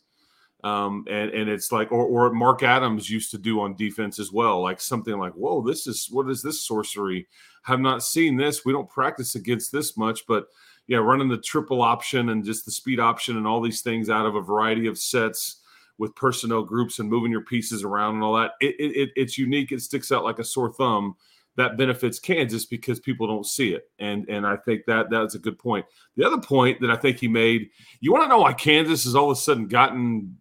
um, 0.64 1.04
and 1.08 1.30
and 1.30 1.48
it's 1.48 1.70
like 1.70 1.92
or, 1.92 2.04
or 2.06 2.32
Mark 2.32 2.62
Adams 2.62 3.10
used 3.10 3.30
to 3.32 3.38
do 3.38 3.60
on 3.60 3.76
defense 3.76 4.18
as 4.18 4.32
well, 4.32 4.62
like 4.62 4.80
something 4.80 5.18
like, 5.18 5.32
"Whoa, 5.34 5.62
this 5.62 5.86
is 5.86 6.08
what 6.10 6.28
is 6.28 6.42
this 6.42 6.66
sorcery? 6.66 7.26
Have 7.62 7.80
not 7.80 8.02
seen 8.02 8.36
this. 8.36 8.64
We 8.64 8.72
don't 8.72 8.88
practice 8.88 9.34
against 9.34 9.72
this 9.72 9.96
much, 9.96 10.26
but 10.26 10.46
yeah, 10.86 10.98
running 10.98 11.28
the 11.28 11.38
triple 11.38 11.82
option 11.82 12.30
and 12.30 12.44
just 12.44 12.64
the 12.64 12.70
speed 12.70 13.00
option 13.00 13.36
and 13.36 13.46
all 13.46 13.60
these 13.60 13.80
things 13.80 14.08
out 14.08 14.26
of 14.26 14.36
a 14.36 14.40
variety 14.40 14.86
of 14.86 14.98
sets 14.98 15.62
with 15.98 16.14
personnel 16.14 16.62
groups 16.62 16.98
and 16.98 17.08
moving 17.08 17.32
your 17.32 17.40
pieces 17.42 17.82
around 17.82 18.14
and 18.14 18.24
all 18.24 18.34
that. 18.34 18.52
It, 18.60 18.76
it, 18.78 19.10
it's 19.16 19.38
unique. 19.38 19.72
It 19.72 19.82
sticks 19.82 20.12
out 20.12 20.24
like 20.24 20.38
a 20.38 20.44
sore 20.44 20.72
thumb. 20.72 21.16
That 21.56 21.78
benefits 21.78 22.18
Kansas 22.18 22.66
because 22.66 23.00
people 23.00 23.26
don't 23.26 23.46
see 23.46 23.72
it, 23.72 23.88
and 23.98 24.28
and 24.28 24.46
I 24.46 24.56
think 24.58 24.84
that 24.84 25.08
that's 25.08 25.36
a 25.36 25.38
good 25.38 25.58
point. 25.58 25.86
The 26.14 26.26
other 26.26 26.36
point 26.36 26.82
that 26.82 26.90
I 26.90 26.96
think 26.96 27.18
he 27.18 27.28
made, 27.28 27.70
you 28.00 28.12
want 28.12 28.24
to 28.24 28.28
know 28.28 28.40
why 28.40 28.52
Kansas 28.52 29.04
has 29.04 29.14
all 29.14 29.30
of 29.30 29.38
a 29.38 29.40
sudden 29.40 29.66
gotten 29.66 30.36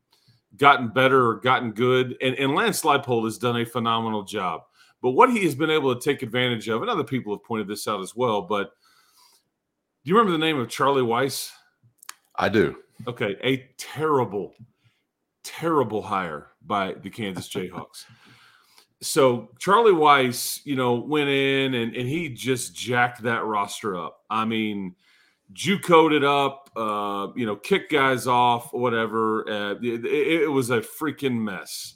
gotten 0.57 0.89
better 0.89 1.27
or 1.27 1.35
gotten 1.35 1.71
good, 1.71 2.17
and 2.21 2.35
and 2.35 2.55
Lance 2.55 2.81
Leipold 2.81 3.25
has 3.25 3.37
done 3.37 3.57
a 3.57 3.65
phenomenal 3.65 4.23
job. 4.23 4.61
But 5.01 5.11
what 5.11 5.29
he 5.29 5.43
has 5.43 5.55
been 5.55 5.69
able 5.69 5.93
to 5.93 6.01
take 6.01 6.23
advantage 6.23 6.67
of, 6.67 6.81
and 6.81 6.89
other 6.89 7.03
people 7.03 7.33
have 7.33 7.43
pointed 7.43 7.67
this 7.67 7.87
out 7.87 8.01
as 8.01 8.15
well, 8.15 8.41
but 8.41 8.71
do 10.03 10.09
you 10.09 10.17
remember 10.17 10.31
the 10.31 10.45
name 10.45 10.59
of 10.59 10.69
Charlie 10.69 11.01
Weis? 11.01 11.51
I 12.35 12.49
do. 12.49 12.75
Okay, 13.07 13.35
a 13.43 13.67
terrible, 13.77 14.53
terrible 15.43 16.01
hire 16.01 16.51
by 16.65 16.93
the 16.93 17.09
Kansas 17.09 17.49
Jayhawks. 17.49 18.05
so 19.01 19.49
Charlie 19.59 19.93
Weis, 19.93 20.61
you 20.63 20.75
know, 20.75 20.95
went 20.95 21.29
in 21.29 21.73
and, 21.73 21.95
and 21.95 22.07
he 22.07 22.29
just 22.29 22.75
jacked 22.75 23.23
that 23.23 23.45
roster 23.45 23.95
up. 23.97 24.21
I 24.29 24.45
mean, 24.45 24.95
JUCO'd 25.53 26.13
it 26.13 26.23
up, 26.23 26.69
uh, 26.75 27.27
you 27.35 27.45
know, 27.45 27.55
kick 27.55 27.89
guys 27.89 28.27
off, 28.27 28.73
whatever. 28.73 29.49
Uh, 29.49 29.75
it, 29.81 30.05
it 30.05 30.51
was 30.51 30.69
a 30.69 30.81
freaking 30.81 31.37
mess. 31.37 31.95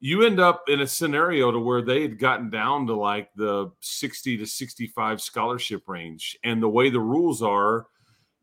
You 0.00 0.24
end 0.24 0.40
up 0.40 0.64
in 0.68 0.80
a 0.80 0.86
scenario 0.86 1.52
to 1.52 1.58
where 1.58 1.82
they 1.82 2.00
had 2.00 2.18
gotten 2.18 2.48
down 2.48 2.86
to 2.86 2.94
like 2.94 3.28
the 3.36 3.70
60 3.80 4.38
to 4.38 4.46
65 4.46 5.20
scholarship 5.20 5.88
range. 5.88 6.38
And 6.42 6.62
the 6.62 6.68
way 6.70 6.88
the 6.88 7.00
rules 7.00 7.42
are 7.42 7.86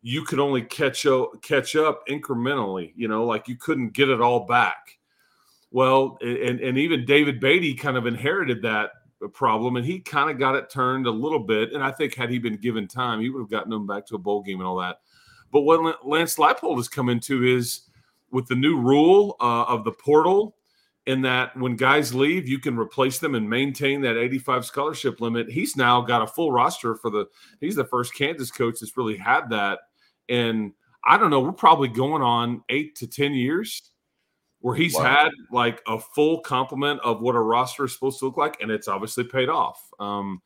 you 0.02 0.24
could 0.24 0.40
only 0.40 0.62
catch 0.62 1.06
up 1.06 1.42
catch 1.42 1.76
up 1.76 2.08
incrementally 2.08 2.94
you 2.96 3.08
know 3.08 3.26
like 3.26 3.48
you 3.48 3.56
couldn't 3.56 3.94
get 3.94 4.10
it 4.10 4.22
all 4.22 4.46
back. 4.46 4.98
Well 5.72 6.18
and 6.22 6.62
and 6.62 6.78
even 6.78 7.06
david 7.06 7.40
Beaty 7.40 7.74
kind 7.74 7.98
of 7.98 8.06
inherited 8.06 8.62
that 8.62 8.92
problem 9.34 9.78
and 9.78 9.86
he 9.86 10.00
kind 10.00 10.30
of 10.30 10.38
got 10.38 10.56
it 10.56 10.70
turned 10.70 11.08
a 11.08 11.12
little 11.12 11.40
bit 11.40 11.74
and 11.74 11.84
i 11.84 11.92
think 11.92 12.14
had 12.14 12.30
he 12.30 12.38
been 12.38 12.58
given 12.58 12.88
time 12.88 13.20
he 13.20 13.30
would 13.30 13.40
have 13.40 13.50
gotten 13.50 13.72
them 13.72 13.88
back 13.88 14.06
to 14.06 14.16
a 14.16 14.20
bowl 14.20 14.44
game 14.44 14.60
and 14.60 14.68
all 14.68 14.78
that 14.78 15.00
but 15.52 15.62
what 15.62 16.08
lance 16.08 16.36
leipold 16.36 16.78
has 16.78 16.88
come 16.88 17.10
into 17.10 17.44
is 17.44 17.82
with 18.32 18.48
the 18.48 18.56
new 18.56 18.80
rule 18.80 19.36
uh, 19.40 19.64
of 19.64 19.84
the 19.84 19.92
portal 19.92 20.58
in 21.08 21.22
that 21.22 21.56
when 21.58 21.78
guys 21.78 22.14
leave, 22.14 22.50
you 22.50 22.60
can 22.60 22.78
replace 22.78 23.18
them 23.18 23.34
and 23.34 23.50
maintain 23.50 24.02
that 24.02 24.18
85 24.18 24.66
scholarship 24.66 25.22
limit. 25.22 25.50
He's 25.50 25.78
now 25.78 26.02
got 26.02 26.22
a 26.22 26.28
full 26.28 26.52
roster 26.52 26.96
for 26.96 27.10
the. 27.10 27.26
He's 27.62 27.76
the 27.76 27.86
first 27.86 28.14
Kansas 28.14 28.52
coach 28.52 28.82
that's 28.82 28.98
really 28.98 29.16
had 29.16 29.50
that, 29.50 29.80
and 30.28 30.74
I 31.06 31.18
don't 31.18 31.32
know. 31.32 31.40
We're 31.40 31.54
probably 31.54 31.88
going 31.88 32.22
on 32.22 32.62
eight 32.68 32.96
to 32.98 33.08
ten 33.08 33.34
years 33.34 33.90
where 34.68 34.76
he's 34.76 34.96
wow. 34.96 35.04
had 35.04 35.32
like 35.50 35.82
a 35.88 35.98
full 35.98 36.42
complement 36.42 37.00
of 37.00 37.22
what 37.22 37.36
a 37.36 37.40
roster 37.40 37.86
is 37.86 37.94
supposed 37.94 38.20
to 38.20 38.26
look 38.26 38.36
like, 38.36 38.60
and 38.60 38.70
it's 38.70 38.90
obviously 38.90 39.24
paid 39.24 39.48
off. 39.48 39.82
Um, 39.98 40.42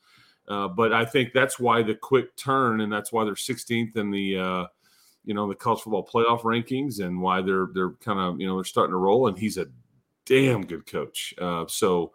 uh, 0.47 0.67
but 0.67 0.93
I 0.93 1.05
think 1.05 1.33
that's 1.33 1.59
why 1.59 1.81
the 1.81 1.95
quick 1.95 2.35
turn, 2.35 2.81
and 2.81 2.93
that's 2.93 3.11
why 3.11 3.25
they're 3.25 3.33
16th 3.33 3.97
in 3.97 4.11
the. 4.11 4.37
Uh, 4.37 4.65
you 5.23 5.35
know 5.35 5.47
the 5.47 5.53
college 5.53 5.81
football 5.81 6.03
playoff 6.03 6.41
rankings 6.41 6.99
and 6.99 7.21
why 7.21 7.43
they're 7.43 7.67
they're 7.75 7.91
kind 8.03 8.19
of 8.19 8.41
you 8.41 8.47
know 8.47 8.55
they're 8.55 8.63
starting 8.63 8.91
to 8.91 8.97
roll 8.97 9.27
and 9.27 9.37
he's 9.37 9.55
a 9.55 9.67
damn 10.25 10.65
good 10.65 10.83
coach. 10.87 11.31
Uh, 11.39 11.65
so 11.67 12.11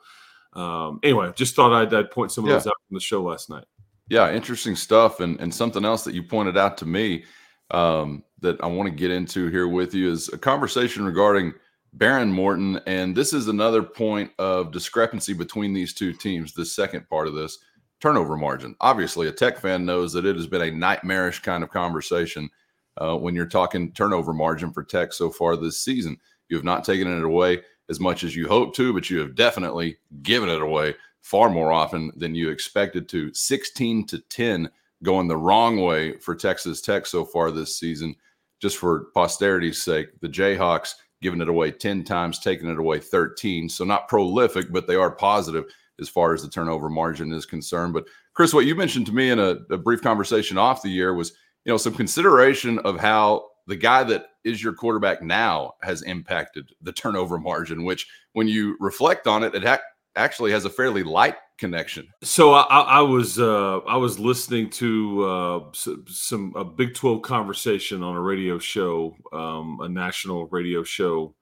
um, 0.55 0.99
anyway, 1.05 1.29
I 1.29 1.31
just 1.31 1.55
thought 1.55 1.73
I'd, 1.73 1.95
I'd 1.95 2.11
point 2.11 2.33
some 2.33 2.45
of 2.45 2.49
yeah. 2.49 2.57
those 2.57 2.67
out 2.67 2.75
from 2.89 2.95
the 2.97 3.01
show 3.01 3.23
last 3.23 3.49
night. 3.49 3.65
Yeah, 4.09 4.33
interesting 4.33 4.75
stuff. 4.75 5.21
And 5.21 5.41
and 5.41 5.55
something 5.55 5.85
else 5.85 6.03
that 6.05 6.15
you 6.15 6.23
pointed 6.25 6.57
out 6.57 6.77
to 6.79 6.87
me 6.87 7.25
um, 7.71 8.25
that 8.41 8.61
I 8.61 8.67
want 8.67 8.89
to 8.89 8.95
get 8.95 9.13
into 9.13 9.49
here 9.51 9.69
with 9.69 9.95
you 9.95 10.11
is 10.11 10.29
a 10.33 10.39
conversation 10.39 11.05
regarding 11.05 11.55
Behren 11.97 12.31
Morton. 12.31 12.81
And 12.87 13.17
this 13.17 13.33
is 13.33 13.49
another 13.49 13.83
point 13.83 14.31
of 14.39 14.73
discrepancy 14.73 15.33
between 15.33 15.73
these 15.73 15.95
two 15.95 16.13
teams. 16.13 16.53
The 16.53 16.65
second 16.65 17.09
part 17.09 17.27
of 17.27 17.35
this 17.35 17.59
turnover 18.01 18.37
margin. 18.37 18.77
Obviously, 18.81 19.29
a 19.29 19.33
Tech 19.33 19.59
fan 19.59 19.87
knows 19.87 20.13
that 20.13 20.27
it 20.27 20.37
has 20.37 20.47
been 20.47 20.63
a 20.63 20.71
nightmarish 20.71 21.41
kind 21.41 21.65
of 21.65 21.71
conversation 21.71 22.51
uh, 22.99 23.17
when 23.17 23.35
you're 23.35 23.47
talking 23.47 23.93
turnover 23.93 24.33
margin 24.33 24.73
for 24.73 24.85
Tech 24.85 25.13
so 25.13 25.31
far 25.31 25.57
this 25.57 25.79
season. 25.79 26.19
You 26.49 26.57
have 26.57 26.65
not 26.65 26.85
taken 26.85 27.09
it 27.09 27.25
away 27.25 27.63
as 27.89 28.01
much 28.01 28.25
as 28.25 28.37
you 28.37 28.49
hope 28.49 28.75
to, 28.77 28.93
but 28.93 29.09
you 29.11 29.19
have 29.21 29.35
definitely 29.35 29.97
given 30.23 30.49
it 30.49 30.63
away 30.63 30.95
far 31.21 31.51
more 31.51 31.73
often 31.73 32.13
than 32.17 32.35
you 32.35 32.51
expected 32.51 33.09
to. 33.09 33.33
16 33.33 34.07
to 34.07 34.19
10 34.19 34.71
going 35.03 35.29
the 35.29 35.37
wrong 35.37 35.81
way 35.81 36.17
for 36.19 36.35
Texas 36.35 36.81
Tech 36.81 37.07
so 37.07 37.25
far 37.25 37.51
this 37.51 37.79
season. 37.79 38.15
Just 38.61 38.79
for 38.79 39.07
posterity's 39.15 39.83
sake, 39.83 40.19
the 40.21 40.29
Jayhawks 40.29 40.95
giving 41.23 41.41
it 41.41 41.49
away 41.49 41.71
10 41.71 42.05
times, 42.05 42.39
taking 42.39 42.69
it 42.69 42.79
away 42.79 42.99
13. 42.99 43.69
So 43.69 43.85
not 43.85 44.09
prolific, 44.09 44.73
but 44.73 44.87
they 44.87 44.97
are 44.97 45.11
positive 45.11 45.65
as 46.01 46.09
far 46.09 46.35
as 46.35 46.43
the 46.43 46.49
turnover 46.49 46.89
margin 46.89 47.33
is 47.33 47.47
concerned. 47.47 47.95
But 47.95 48.07
Chris, 48.35 48.53
what 48.53 48.67
you 48.67 48.75
mentioned 48.75 49.07
to 49.07 49.15
me 49.15 49.31
in 49.31 49.39
a, 49.39 49.57
a 49.71 49.79
brief 49.79 50.03
conversation 50.03 50.59
off 50.59 50.83
the 50.83 50.91
year 50.91 51.15
was, 51.15 51.33
you 51.65 51.73
know, 51.73 51.79
some 51.79 51.95
consideration 51.95 52.79
of 52.81 53.01
how 53.01 53.47
the 53.67 53.77
guy 53.77 54.05
that 54.05 54.27
is 54.45 54.63
your 54.63 54.73
quarterback 54.73 55.23
now 55.23 55.73
has 55.83 56.03
impacted 56.03 56.71
the 56.83 56.93
turnover 56.93 57.39
margin, 57.39 57.85
which 57.85 58.07
when 58.35 58.47
you 58.47 58.77
reflect 58.79 59.27
on 59.27 59.43
it, 59.43 59.55
it 59.55 59.65
ha- 59.65 59.81
actually 60.17 60.53
has 60.53 60.65
a 60.65 60.71
fairly 60.71 61.03
light 61.03 61.37
connection. 61.59 62.09
So 62.23 62.53
I, 62.53 62.63
I 62.63 63.01
was 63.01 63.39
uh, 63.39 63.79
I 63.79 63.97
was 63.97 64.19
listening 64.19 64.71
to 64.71 65.25
uh, 65.25 65.61
some 66.07 66.53
a 66.57 66.65
Big 66.65 66.95
Twelve 66.95 67.23
conversation 67.23 68.03
on 68.03 68.17
a 68.17 68.21
radio 68.21 68.59
show, 68.59 69.17
um, 69.33 69.79
a 69.81 69.89
national 69.89 70.47
radio 70.47 70.83
show 70.83 71.35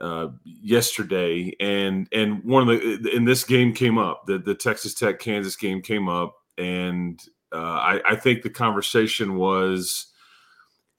uh, 0.00 0.28
yesterday, 0.44 1.54
and 1.60 2.08
and 2.12 2.44
one 2.44 2.68
of 2.68 2.80
the 2.80 3.10
in 3.14 3.24
this 3.24 3.44
game 3.44 3.72
came 3.72 3.98
up 3.98 4.26
the 4.26 4.38
the 4.38 4.54
Texas 4.54 4.94
Tech 4.94 5.18
Kansas 5.18 5.56
game 5.56 5.82
came 5.82 6.08
up, 6.08 6.36
and 6.58 7.20
uh, 7.52 7.56
I, 7.56 8.00
I 8.10 8.16
think 8.16 8.42
the 8.42 8.50
conversation 8.50 9.36
was 9.36 10.06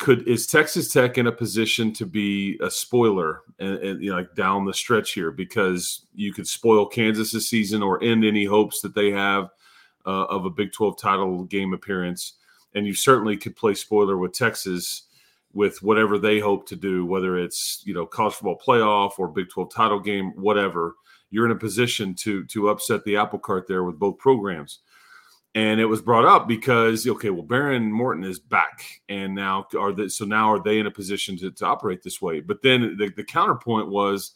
could 0.03 0.27
is 0.27 0.45
Texas 0.45 0.91
Tech 0.91 1.17
in 1.17 1.27
a 1.27 1.31
position 1.31 1.93
to 1.93 2.05
be 2.05 2.60
a 2.62 2.69
spoiler 2.69 3.43
and, 3.57 3.77
and 3.77 4.03
you 4.03 4.10
know, 4.10 4.17
like 4.17 4.36
down 4.36 4.65
the 4.65 4.74
stretch 4.74 5.13
here? 5.13 5.31
Because 5.31 6.05
you 6.13 6.33
could 6.33 6.45
spoil 6.45 6.86
Kansas 6.86 7.31
this 7.31 7.48
season 7.48 7.81
or 7.81 8.03
end 8.03 8.25
any 8.25 8.43
hopes 8.43 8.81
that 8.81 8.95
they 8.95 9.12
have 9.12 9.50
uh, 10.05 10.25
of 10.25 10.43
a 10.43 10.50
Big 10.50 10.74
12 10.74 11.00
title 11.00 11.45
game 11.45 11.74
appearance, 11.74 12.33
and 12.75 12.86
you 12.86 12.93
certainly 12.93 13.38
could 13.38 13.55
play 13.55 13.74
spoiler 13.74 14.17
with 14.17 14.33
Texas 14.33 15.03
with 15.53 15.81
whatever 15.81 16.17
they 16.17 16.38
hope 16.38 16.67
to 16.67 16.75
do, 16.75 17.05
whether 17.05 17.38
it's 17.38 17.81
you 17.86 17.93
know 17.93 18.05
college 18.05 18.33
football 18.33 18.60
playoff 18.60 19.13
or 19.19 19.29
Big 19.29 19.48
12 19.50 19.74
title 19.74 20.01
game, 20.01 20.33
whatever. 20.36 20.95
You're 21.31 21.45
in 21.45 21.51
a 21.51 21.55
position 21.55 22.13
to 22.15 22.43
to 22.48 22.67
upset 22.67 23.05
the 23.05 23.15
apple 23.15 23.39
cart 23.39 23.69
there 23.69 23.86
with 23.86 23.98
both 23.98 24.17
programs 24.17 24.79
and 25.55 25.79
it 25.79 25.86
was 25.86 26.01
brought 26.01 26.25
up 26.25 26.48
because 26.48 27.07
okay, 27.07 27.29
well, 27.29 27.45
Behren 27.45 27.89
Morton 27.89 28.24
is 28.24 28.39
back, 28.39 29.01
and 29.10 29.36
now 29.36 29.67
are 29.77 29.91
they, 29.91 30.07
so 30.07 30.25
now 30.25 30.51
are 30.51 30.62
they 30.62 30.79
in 30.79 30.88
a 30.88 30.91
position 30.91 31.38
to, 31.38 31.51
to 31.51 31.65
operate 31.65 32.01
this 32.01 32.22
way? 32.22 32.39
But 32.39 32.62
then 32.63 32.95
the, 32.98 33.10
the 33.15 33.24
counterpoint 33.24 33.88
was, 33.89 34.31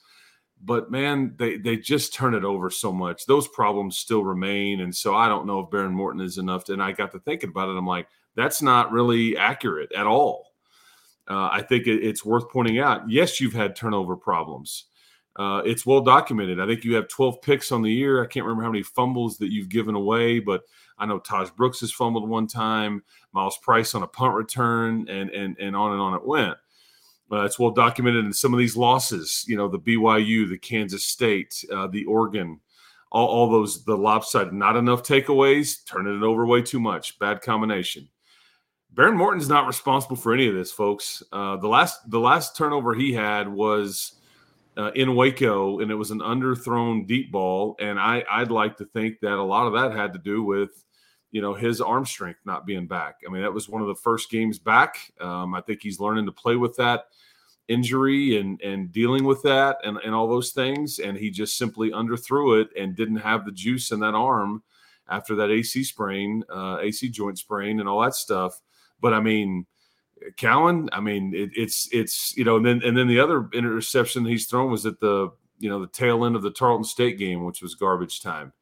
but 0.64 0.92
man, 0.92 1.34
they 1.38 1.58
they 1.58 1.78
just 1.78 2.14
turn 2.14 2.36
it 2.36 2.44
over 2.44 2.70
so 2.70 2.92
much; 2.92 3.26
those 3.26 3.48
problems 3.48 3.98
still 3.98 4.24
remain, 4.24 4.82
and 4.82 4.96
so 4.96 5.16
I 5.16 5.28
don't 5.28 5.48
know 5.48 5.60
if 5.60 5.70
Behren 5.70 5.92
Morton 5.92 6.22
is 6.22 6.38
enough. 6.38 6.66
To, 6.66 6.74
and 6.74 6.84
I 6.84 6.92
got 6.92 7.12
to 7.14 7.20
thinking 7.20 7.50
about 7.50 7.70
it. 7.70 7.78
I'm 7.78 7.88
like, 7.88 8.08
that's 8.36 8.62
not 8.62 8.92
really 8.92 9.36
accurate 9.38 9.92
at 9.94 10.06
all. 10.06 10.54
Uh, 11.28 11.50
I 11.52 11.62
think 11.62 11.88
it, 11.88 12.04
it's 12.04 12.24
worth 12.24 12.50
pointing 12.50 12.80
out. 12.80 13.10
Yes, 13.10 13.42
you've 13.42 13.54
had 13.54 13.76
turnover 13.76 14.16
problems. 14.16 14.86
Uh, 15.38 15.62
it's 15.66 15.86
well 15.86 16.02
documented. 16.02 16.60
I 16.60 16.66
think 16.66 16.84
you 16.84 16.96
have 16.96 17.08
12 17.08 17.42
picks 17.42 17.72
on 17.72 17.84
the 17.84 17.92
year. 17.92 18.24
I 18.24 18.28
can't 18.28 18.46
remember 18.46 18.64
how 18.64 18.72
many 18.72 18.84
fumbles 18.84 19.38
that 19.38 19.52
you've 19.52 19.70
given 19.70 19.94
away, 19.94 20.40
but 20.40 20.64
I 20.98 21.06
know 21.06 21.20
Tahj 21.20 21.56
Brooks 21.56 21.80
has 21.82 21.92
fumbled 21.92 22.28
one 22.28 22.48
time, 22.48 23.04
Myles 23.34 23.58
Price 23.60 23.94
on 23.94 24.02
a 24.02 24.08
punt 24.08 24.34
return, 24.34 25.08
and 25.10 25.30
and 25.30 25.56
and 25.60 25.76
on 25.76 25.92
and 25.92 26.02
on 26.02 26.16
it 26.16 26.26
went. 26.26 26.58
Uh, 27.32 27.44
it's 27.44 27.60
well 27.60 27.72
documented 27.72 28.26
in 28.26 28.34
some 28.34 28.54
of 28.54 28.58
these 28.58 28.76
losses. 28.76 29.46
You 29.48 29.58
know, 29.58 29.68
the 29.68 29.80
BYU, 29.80 30.50
the 30.50 30.58
Kansas 30.58 31.06
State, 31.06 31.64
uh, 31.72 31.88
the 31.88 32.06
Oregon, 32.06 32.60
all, 33.12 33.28
all 33.28 33.52
those 33.52 33.84
the 33.86 33.98
lopsided, 33.98 34.54
not 34.54 34.76
enough 34.76 35.04
takeaways, 35.04 35.86
turning 35.86 36.18
it 36.18 36.24
over 36.24 36.48
way 36.48 36.64
too 36.64 36.80
much, 36.80 37.20
bad 37.20 37.42
combination. 37.42 38.10
Behren 38.96 39.16
Morton's 39.16 39.50
not 39.50 39.68
responsible 39.68 40.16
for 40.16 40.34
any 40.34 40.48
of 40.48 40.56
this, 40.56 40.72
folks. 40.72 41.22
Uh, 41.32 41.58
the 41.58 41.68
last 41.68 42.10
the 42.10 42.20
last 42.20 42.58
turnover 42.58 42.96
he 42.96 43.14
had 43.14 43.48
was 43.48 44.14
uh, 44.78 44.92
in 44.94 45.16
Waco, 45.16 45.80
and 45.80 45.92
it 45.92 45.96
was 45.96 46.12
an 46.12 46.20
underthrown 46.20 47.08
deep 47.08 47.32
ball. 47.32 47.76
And 47.80 48.00
I 48.00 48.24
I'd 48.30 48.52
like 48.52 48.78
to 48.78 48.86
think 48.86 49.20
that 49.22 49.34
a 49.34 49.44
lot 49.44 49.68
of 49.68 49.74
that 49.74 49.98
had 49.98 50.14
to 50.14 50.20
do 50.20 50.44
with 50.44 50.86
you 51.32 51.42
know 51.42 51.54
his 51.54 51.82
arm 51.82 52.06
strength 52.06 52.40
not 52.46 52.66
being 52.66 52.88
back. 52.88 53.16
I 53.28 53.32
mean, 53.32 53.42
that 53.42 53.54
was 53.54 53.68
one 53.68 53.82
of 53.82 53.88
the 53.88 53.96
first 53.96 54.30
games 54.30 54.60
back. 54.60 55.12
Um, 55.20 55.56
I 55.56 55.62
think 55.62 55.82
he's 55.82 56.00
learning 56.00 56.28
to 56.28 56.32
play 56.32 56.56
with 56.56 56.76
that 56.78 57.06
injury 57.68 58.38
and 58.38 58.62
and 58.62 58.92
dealing 58.92 59.26
with 59.26 59.42
that 59.44 59.78
and, 59.84 59.98
and 59.98 60.14
all 60.14 60.28
those 60.28 60.52
things. 60.52 61.00
And 61.00 61.18
he 61.18 61.32
just 61.32 61.58
simply 61.58 61.92
underthrew 61.92 62.62
it 62.62 62.70
and 62.80 62.96
didn't 62.96 63.18
have 63.18 63.46
the 63.46 63.52
juice 63.52 63.92
in 63.92 64.00
that 64.02 64.16
arm 64.16 64.64
after 65.10 65.36
that 65.36 65.52
AC 65.52 65.84
sprain, 65.84 66.44
uh, 66.54 66.78
AC 66.82 67.10
joint 67.10 67.40
sprain, 67.40 67.80
and 67.80 67.90
all 67.90 68.02
that 68.02 68.14
stuff. 68.14 68.62
But 69.02 69.14
I 69.14 69.22
mean, 69.22 69.66
Cowan, 70.38 70.90
I 70.92 71.00
mean, 71.00 71.34
it, 71.34 71.52
it's 71.56 71.90
it's 71.92 72.36
you 72.38 72.44
know, 72.44 72.58
and 72.58 72.66
then 72.66 72.82
and 72.84 72.98
then 72.98 73.08
the 73.08 73.20
other 73.20 73.50
interception 73.54 74.26
he's 74.26 74.48
thrown 74.48 74.72
was 74.72 74.86
at 74.86 75.00
the 75.00 75.30
you 75.60 75.70
know 75.70 75.80
the 75.80 75.88
tail 75.88 76.26
end 76.26 76.36
of 76.36 76.42
the 76.42 76.52
Tarleton 76.52 76.84
State 76.84 77.18
game, 77.18 77.46
which 77.46 77.62
was 77.62 77.76
garbage 77.76 78.22
time. 78.22 78.54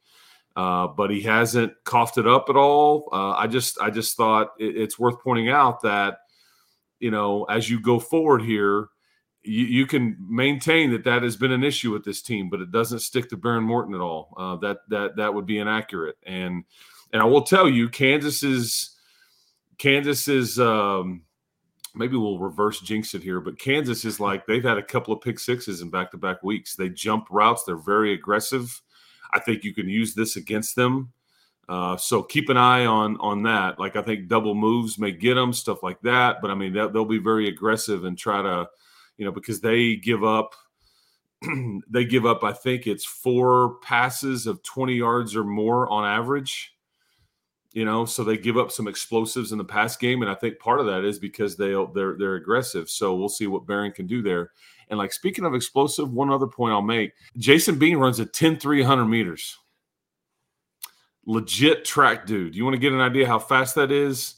Uh, 0.56 0.88
but 0.88 1.10
he 1.10 1.22
hasn't 1.22 1.74
coughed 1.84 2.18
it 2.18 2.28
up 2.28 2.46
at 2.50 2.56
all. 2.56 3.10
Uh, 3.12 3.32
I 3.32 3.48
just 3.48 3.80
I 3.82 3.90
just 3.90 4.16
thought 4.16 4.54
it, 4.58 4.78
it's 4.78 4.98
worth 4.98 5.22
pointing 5.22 5.50
out 5.50 5.82
that 5.82 6.20
you 7.00 7.12
know 7.12 7.44
as 7.46 7.70
you 7.70 7.82
go 7.82 8.00
forward 8.00 8.42
here, 8.42 8.88
you, 9.46 9.86
can 9.86 10.18
maintain 10.20 10.92
that 10.92 11.04
that 11.04 11.24
has 11.24 11.36
been 11.36 11.52
an 11.52 11.64
issue 11.64 11.92
with 11.92 12.04
this 12.04 12.22
team, 12.22 12.50
but 12.50 12.62
it 12.62 12.72
doesn't 12.72 13.00
stick 13.00 13.30
to 13.30 13.38
Behren 13.38 13.64
Morton 13.64 13.94
at 13.94 14.02
all. 14.02 14.34
Uh, 14.38 14.56
that 14.58 14.78
that 14.90 15.16
that 15.18 15.34
would 15.34 15.46
be 15.46 15.58
inaccurate. 15.58 16.18
And 16.24 16.64
and 17.12 17.22
I 17.22 17.26
will 17.26 17.44
tell 17.44 17.70
you, 17.70 17.90
Kansas 17.90 18.44
is 18.44 18.96
Kansas 19.78 20.28
is 20.28 20.60
um, 20.60 21.24
maybe 21.96 22.18
we'll 22.18 22.40
reverse 22.40 22.80
jinx 22.82 23.14
it 23.14 23.24
here, 23.24 23.40
but 23.40 23.60
Kansas 23.60 24.06
is 24.06 24.20
like 24.20 24.46
they've 24.46 24.64
had 24.64 24.78
a 24.78 24.84
couple 24.84 25.14
of 25.14 25.22
pick 25.22 25.40
sixes 25.40 25.82
in 25.82 25.90
back 25.90 26.12
to 26.12 26.18
back 26.18 26.44
weeks. 26.44 26.76
They 26.76 26.90
jump 26.90 27.28
routes, 27.30 27.64
they're 27.64 27.78
very 27.78 28.14
aggressive. 28.14 28.82
I 29.34 29.40
think 29.40 29.64
you 29.64 29.74
can 29.74 29.90
use 29.90 30.14
this 30.14 30.36
against 30.36 30.76
them. 30.76 31.12
Uh, 31.68 31.98
so 31.98 32.22
keep 32.22 32.50
an 32.50 32.58
eye 32.58 32.86
on 32.86 33.18
on 33.20 33.44
that. 33.44 33.80
Like 33.80 33.96
I 33.96 34.02
think 34.02 34.28
double 34.28 34.54
moves 34.54 35.00
may 35.00 35.12
get 35.12 35.34
them 35.34 35.54
stuff 35.54 35.82
like 35.82 36.00
that, 36.02 36.42
but 36.42 36.52
I 36.52 36.56
mean 36.56 36.74
they'll, 36.74 36.90
they'll 36.90 37.06
be 37.06 37.18
very 37.18 37.48
aggressive 37.48 38.06
and 38.06 38.18
try 38.18 38.42
to, 38.42 38.70
you 39.18 39.26
know, 39.26 39.32
because 39.32 39.62
they 39.62 39.96
give 39.96 40.24
up. 40.24 40.54
they 41.90 42.06
give 42.06 42.26
up. 42.26 42.44
I 42.44 42.54
think 42.54 42.88
it's 42.88 43.04
four 43.04 43.76
passes 43.82 44.48
of 44.48 44.62
twenty 44.64 44.96
yards 44.96 45.36
or 45.36 45.44
more 45.44 45.90
on 45.90 46.06
average 46.06 46.75
you 47.76 47.84
know 47.84 48.06
so 48.06 48.24
they 48.24 48.38
give 48.38 48.58
up 48.58 48.72
some 48.72 48.88
explosives 48.88 49.52
in 49.52 49.58
the 49.58 49.64
pass 49.64 49.98
game 49.98 50.22
and 50.22 50.32
i 50.32 50.34
think 50.34 50.58
part 50.60 50.80
of 50.80 50.86
that 50.86 51.04
is 51.04 51.20
because 51.20 51.58
they 51.58 51.76
they're 51.94 52.16
they're 52.18 52.36
aggressive. 52.36 52.90
So 52.90 53.16
we'll 53.16 53.30
see 53.30 53.46
what 53.46 53.68
Behren 53.68 53.94
can 53.94 54.08
do 54.08 54.24
there. 54.24 54.52
And 54.90 54.98
like 54.98 55.12
speaking 55.14 55.46
of 55.46 55.54
explosive 55.54 56.12
one 56.12 56.32
other 56.32 56.48
point 56.48 56.74
i'll 56.74 56.82
make. 56.82 57.12
Jason 57.38 57.78
bean 57.78 57.98
runs 57.98 58.20
a 58.20 58.26
10 58.26 58.58
300 58.58 59.06
meters. 59.06 59.60
Legit 61.28 61.84
track 61.86 62.26
dude. 62.26 62.56
You 62.56 62.64
want 62.64 62.76
to 62.76 62.80
get 62.80 62.94
an 62.94 63.02
idea 63.02 63.28
how 63.28 63.40
fast 63.40 63.76
that 63.76 63.92
is? 63.92 64.36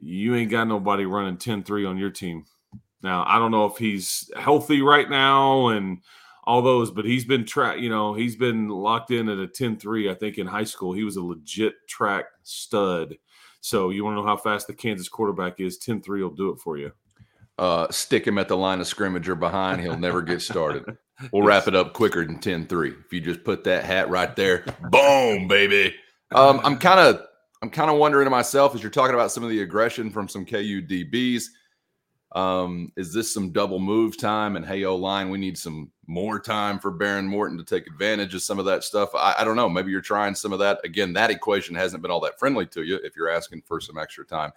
You 0.00 0.36
ain't 0.36 0.50
got 0.50 0.68
nobody 0.68 1.04
running 1.04 1.36
10 1.36 1.64
3 1.64 1.84
on 1.84 1.98
your 1.98 2.10
team. 2.10 2.44
Now 3.02 3.24
i 3.26 3.40
don't 3.40 3.50
know 3.50 3.66
if 3.66 3.76
he's 3.76 4.30
healthy 4.36 4.82
right 4.82 5.10
now 5.10 5.68
and 5.68 5.98
all 6.48 6.62
those, 6.62 6.90
but 6.90 7.04
he's 7.04 7.26
been 7.26 7.44
track, 7.44 7.78
you 7.78 7.90
know, 7.90 8.14
he's 8.14 8.34
been 8.34 8.68
locked 8.68 9.10
in 9.10 9.28
at 9.28 9.38
a 9.38 9.46
10-3, 9.46 10.10
I 10.10 10.14
think, 10.14 10.38
in 10.38 10.46
high 10.46 10.64
school. 10.64 10.94
He 10.94 11.04
was 11.04 11.16
a 11.16 11.22
legit 11.22 11.74
track 11.86 12.24
stud. 12.42 13.18
So 13.60 13.90
you 13.90 14.02
want 14.02 14.16
to 14.16 14.22
know 14.22 14.26
how 14.26 14.38
fast 14.38 14.66
the 14.66 14.72
Kansas 14.72 15.10
quarterback 15.10 15.60
is, 15.60 15.78
10-3 15.78 16.06
will 16.22 16.30
do 16.30 16.48
it 16.48 16.58
for 16.58 16.78
you. 16.78 16.90
Uh, 17.58 17.90
stick 17.90 18.26
him 18.26 18.38
at 18.38 18.48
the 18.48 18.56
line 18.56 18.80
of 18.80 18.86
scrimmage 18.86 19.28
or 19.28 19.34
behind, 19.34 19.82
he'll 19.82 19.98
never 19.98 20.22
get 20.22 20.40
started. 20.40 20.84
We'll 21.32 21.42
wrap 21.42 21.66
it 21.66 21.74
up 21.74 21.94
quicker 21.94 22.24
than 22.24 22.38
10-3. 22.38 22.94
If 23.04 23.12
you 23.12 23.20
just 23.20 23.42
put 23.42 23.64
that 23.64 23.82
hat 23.82 24.08
right 24.08 24.36
there, 24.36 24.64
boom, 24.88 25.48
baby. 25.48 25.92
Um, 26.30 26.60
I'm 26.62 26.78
kind 26.78 27.00
of 27.00 27.26
I'm 27.60 27.70
kind 27.70 27.90
of 27.90 27.96
wondering 27.96 28.26
to 28.26 28.30
myself 28.30 28.72
as 28.76 28.84
you're 28.84 28.92
talking 28.92 29.16
about 29.16 29.32
some 29.32 29.42
of 29.42 29.50
the 29.50 29.60
aggression 29.60 30.10
from 30.10 30.28
some 30.28 30.44
KU 30.46 30.80
DBs– 30.80 31.46
um, 32.32 32.92
is 32.96 33.12
this 33.12 33.32
some 33.32 33.52
double 33.52 33.78
move 33.78 34.18
time? 34.18 34.56
And 34.56 34.66
hey, 34.66 34.84
O 34.84 34.96
line, 34.96 35.30
we 35.30 35.38
need 35.38 35.56
some 35.56 35.90
more 36.06 36.38
time 36.38 36.78
for 36.78 36.92
Behren 36.92 37.26
Morton 37.26 37.56
to 37.58 37.64
take 37.64 37.86
advantage 37.86 38.34
of 38.34 38.42
some 38.42 38.58
of 38.58 38.64
that 38.66 38.84
stuff. 38.84 39.10
I, 39.14 39.36
I, 39.38 39.44
don't 39.44 39.56
know. 39.56 39.68
Maybe 39.68 39.90
you're 39.90 40.00
trying 40.00 40.34
some 40.34 40.52
of 40.52 40.58
that. 40.58 40.78
Again, 40.84 41.12
that 41.14 41.30
equation 41.30 41.74
hasn't 41.74 42.02
been 42.02 42.10
all 42.10 42.20
that 42.20 42.38
friendly 42.38 42.66
to 42.66 42.82
you 42.82 42.96
if 43.02 43.16
you're 43.16 43.30
asking 43.30 43.62
for 43.62 43.80
some 43.80 43.98
extra 43.98 44.26
time 44.26 44.52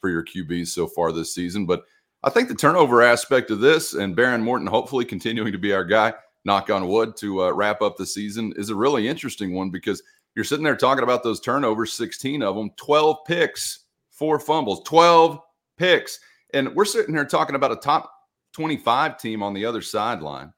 for 0.00 0.08
your 0.08 0.24
QBs 0.24 0.68
so 0.68 0.86
far 0.86 1.10
this 1.10 1.34
season. 1.34 1.66
But 1.66 1.84
I 2.22 2.30
think 2.30 2.48
the 2.48 2.54
turnover 2.54 3.02
aspect 3.02 3.50
of 3.50 3.60
this 3.60 3.94
and 3.94 4.16
Behren 4.16 4.42
Morton 4.42 4.66
hopefully 4.66 5.04
continuing 5.04 5.52
to 5.52 5.58
be 5.58 5.72
our 5.72 5.84
guy, 5.84 6.14
knock 6.44 6.70
on 6.70 6.88
wood, 6.88 7.16
to 7.18 7.44
uh, 7.44 7.50
wrap 7.52 7.82
up 7.82 7.96
the 7.96 8.06
season 8.06 8.52
is 8.56 8.70
a 8.70 8.74
really 8.74 9.08
interesting 9.08 9.52
one 9.52 9.70
because 9.70 10.02
you're 10.34 10.44
sitting 10.44 10.64
there 10.64 10.76
talking 10.76 11.04
about 11.04 11.22
those 11.22 11.40
turnovers, 11.40 11.92
16 11.94 12.42
of 12.42 12.54
them, 12.54 12.70
12 12.76 13.18
picks, 13.26 13.80
four 14.10 14.38
fumbles, 14.38 14.82
12 14.84 15.40
picks. 15.76 16.20
And 16.52 16.74
we're 16.74 16.84
sitting 16.84 17.14
here 17.14 17.24
talking 17.24 17.56
about 17.56 17.72
a 17.72 17.76
top 17.76 18.12
25 18.54 19.18
team 19.18 19.42
on 19.42 19.54
the 19.54 19.64
other 19.64 19.82
sideline. 19.82 20.52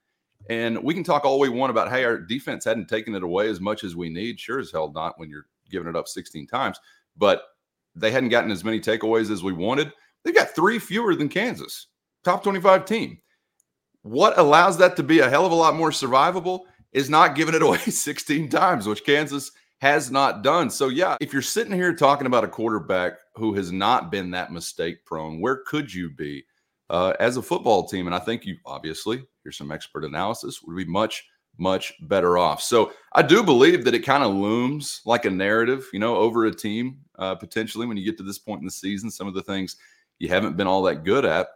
And 0.49 0.83
we 0.83 0.95
can 0.95 1.05
talk 1.05 1.25
all 1.25 1.39
we 1.39 1.49
want 1.49 1.71
about, 1.71 1.91
hey, 1.91 2.05
our 2.05 2.19
defense 2.19 2.65
hadn't 2.65 2.89
taken 2.89 3.15
it 3.15 3.23
away 3.23 3.49
as 3.49 3.61
much 3.61 3.85
as 3.85 3.97
we 3.97 4.09
need. 4.09 4.39
Sure 4.39 4.61
as 4.61 4.71
hell 4.71 4.93
not 4.93 5.19
when 5.19 5.29
you're 5.29 5.47
giving 5.71 5.89
it 5.89 5.97
up 5.97 6.09
16 6.09 6.47
times. 6.47 6.79
But 7.17 7.43
they 7.95 8.11
hadn't 8.11 8.29
gotten 8.29 8.51
as 8.51 8.65
many 8.65 8.81
takeaways 8.81 9.31
as 9.31 9.43
we 9.43 9.53
wanted. 9.53 9.93
They've 10.25 10.35
got 10.35 10.55
three 10.55 10.79
fewer 10.79 11.15
than 11.15 11.29
Kansas, 11.29 11.89
top 12.25 12.43
25 12.43 12.85
team. 12.85 13.19
What 14.03 14.39
allows 14.39 14.79
that 14.79 14.97
to 14.97 15.03
be 15.03 15.19
a 15.21 15.29
hell 15.29 15.45
of 15.45 15.53
a 15.53 15.57
lot 15.57 15.75
more 15.75 15.91
survivable 15.91 16.61
is 16.93 17.11
not 17.11 17.35
giving 17.35 17.55
it 17.55 17.63
away 17.63 17.79
16 17.79 18.49
times, 18.49 18.87
which 18.87 19.05
Kansas 19.05 19.51
has 19.79 20.11
not 20.11 20.43
done. 20.43 20.71
So, 20.71 20.89
yeah, 20.89 21.17
if 21.21 21.33
you're 21.33 21.43
sitting 21.43 21.73
here 21.73 21.95
talking 21.95 22.27
about 22.27 22.45
a 22.45 22.49
quarterback 22.49 23.15
who 23.35 23.55
has 23.55 23.71
not 23.71 24.11
been 24.11 24.31
that 24.33 24.53
mistake 24.53 25.05
prone, 25.05 25.41
where 25.41 25.63
could 25.67 25.93
you 25.93 26.11
be 26.11 26.45
uh, 26.91 27.15
as 27.21 27.37
a 27.37 27.43
football 27.43 27.87
team? 27.87 28.07
And 28.07 28.15
I 28.15 28.19
think 28.19 28.45
you 28.45 28.57
obviously, 28.67 29.25
here's 29.43 29.57
some 29.57 29.71
expert 29.71 30.05
analysis, 30.05 30.63
would 30.63 30.77
be 30.77 30.85
much, 30.85 31.25
much 31.59 31.95
better 32.03 32.39
off. 32.39 32.61
So, 32.61 32.93
I 33.13 33.23
do 33.23 33.43
believe 33.43 33.85
that 33.85 33.95
it 33.95 34.01
kind 34.01 34.25
of 34.25 34.35
looms 34.35 35.01
like 35.05 35.25
a 35.25 35.31
narrative, 35.31 35.87
you 35.93 36.01
know, 36.01 36.17
over 36.17 36.47
a 36.47 36.55
team 36.55 36.99
uh, 37.19 37.37
potentially 37.37 37.87
when 37.87 37.97
you 37.97 38.05
get 38.05 38.17
to 38.19 38.25
this 38.25 38.39
point 38.39 38.61
in 38.61 38.67
the 38.67 38.73
season. 38.73 39.11
Some 39.11 39.29
of 39.29 39.35
the 39.35 39.43
things 39.43 39.77
you 40.19 40.29
haven't 40.29 40.57
been 40.57 40.67
all 40.67 40.83
that 40.83 41.05
good 41.05 41.25
at. 41.25 41.49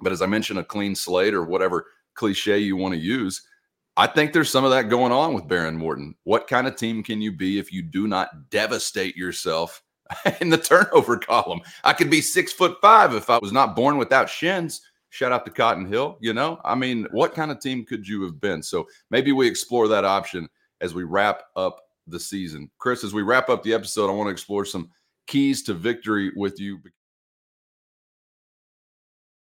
But 0.00 0.12
as 0.12 0.22
I 0.22 0.26
mentioned, 0.26 0.58
a 0.58 0.64
clean 0.64 0.94
slate 0.94 1.34
or 1.34 1.44
whatever 1.44 1.86
cliche 2.14 2.58
you 2.58 2.76
want 2.76 2.94
to 2.94 3.00
use 3.00 3.42
I 4.00 4.06
think 4.06 4.32
there's 4.32 4.48
some 4.48 4.64
of 4.64 4.70
that 4.70 4.88
going 4.88 5.12
on 5.12 5.34
with 5.34 5.44
Behren 5.46 5.76
Morton. 5.76 6.14
What 6.24 6.48
kind 6.48 6.66
of 6.66 6.74
team 6.74 7.02
can 7.02 7.20
you 7.20 7.30
be 7.30 7.58
if 7.58 7.70
you 7.70 7.82
do 7.82 8.08
not 8.08 8.48
devastate 8.48 9.14
yourself 9.14 9.82
in 10.40 10.48
the 10.48 10.56
turnover 10.56 11.18
column? 11.18 11.60
I 11.84 11.92
could 11.92 12.08
be 12.08 12.22
six 12.22 12.50
foot 12.50 12.78
five 12.80 13.14
if 13.14 13.28
I 13.28 13.36
was 13.36 13.52
not 13.52 13.76
born 13.76 13.98
without 13.98 14.30
shins. 14.30 14.80
Shout 15.10 15.32
out 15.32 15.44
to 15.44 15.50
Cotton 15.50 15.84
Hill. 15.84 16.16
You 16.18 16.32
know, 16.32 16.62
I 16.64 16.76
mean, 16.76 17.08
what 17.10 17.34
kind 17.34 17.50
of 17.50 17.60
team 17.60 17.84
could 17.84 18.08
you 18.08 18.22
have 18.22 18.40
been? 18.40 18.62
So 18.62 18.88
maybe 19.10 19.32
we 19.32 19.46
explore 19.46 19.86
that 19.88 20.06
option 20.06 20.48
as 20.80 20.94
we 20.94 21.04
wrap 21.04 21.42
up 21.54 21.82
the 22.06 22.18
season. 22.18 22.70
Chris, 22.78 23.04
as 23.04 23.12
we 23.12 23.20
wrap 23.20 23.50
up 23.50 23.62
the 23.62 23.74
episode, 23.74 24.08
I 24.08 24.14
want 24.14 24.28
to 24.28 24.32
explore 24.32 24.64
some 24.64 24.88
keys 25.26 25.62
to 25.64 25.74
victory 25.74 26.32
with 26.36 26.58
you. 26.58 26.78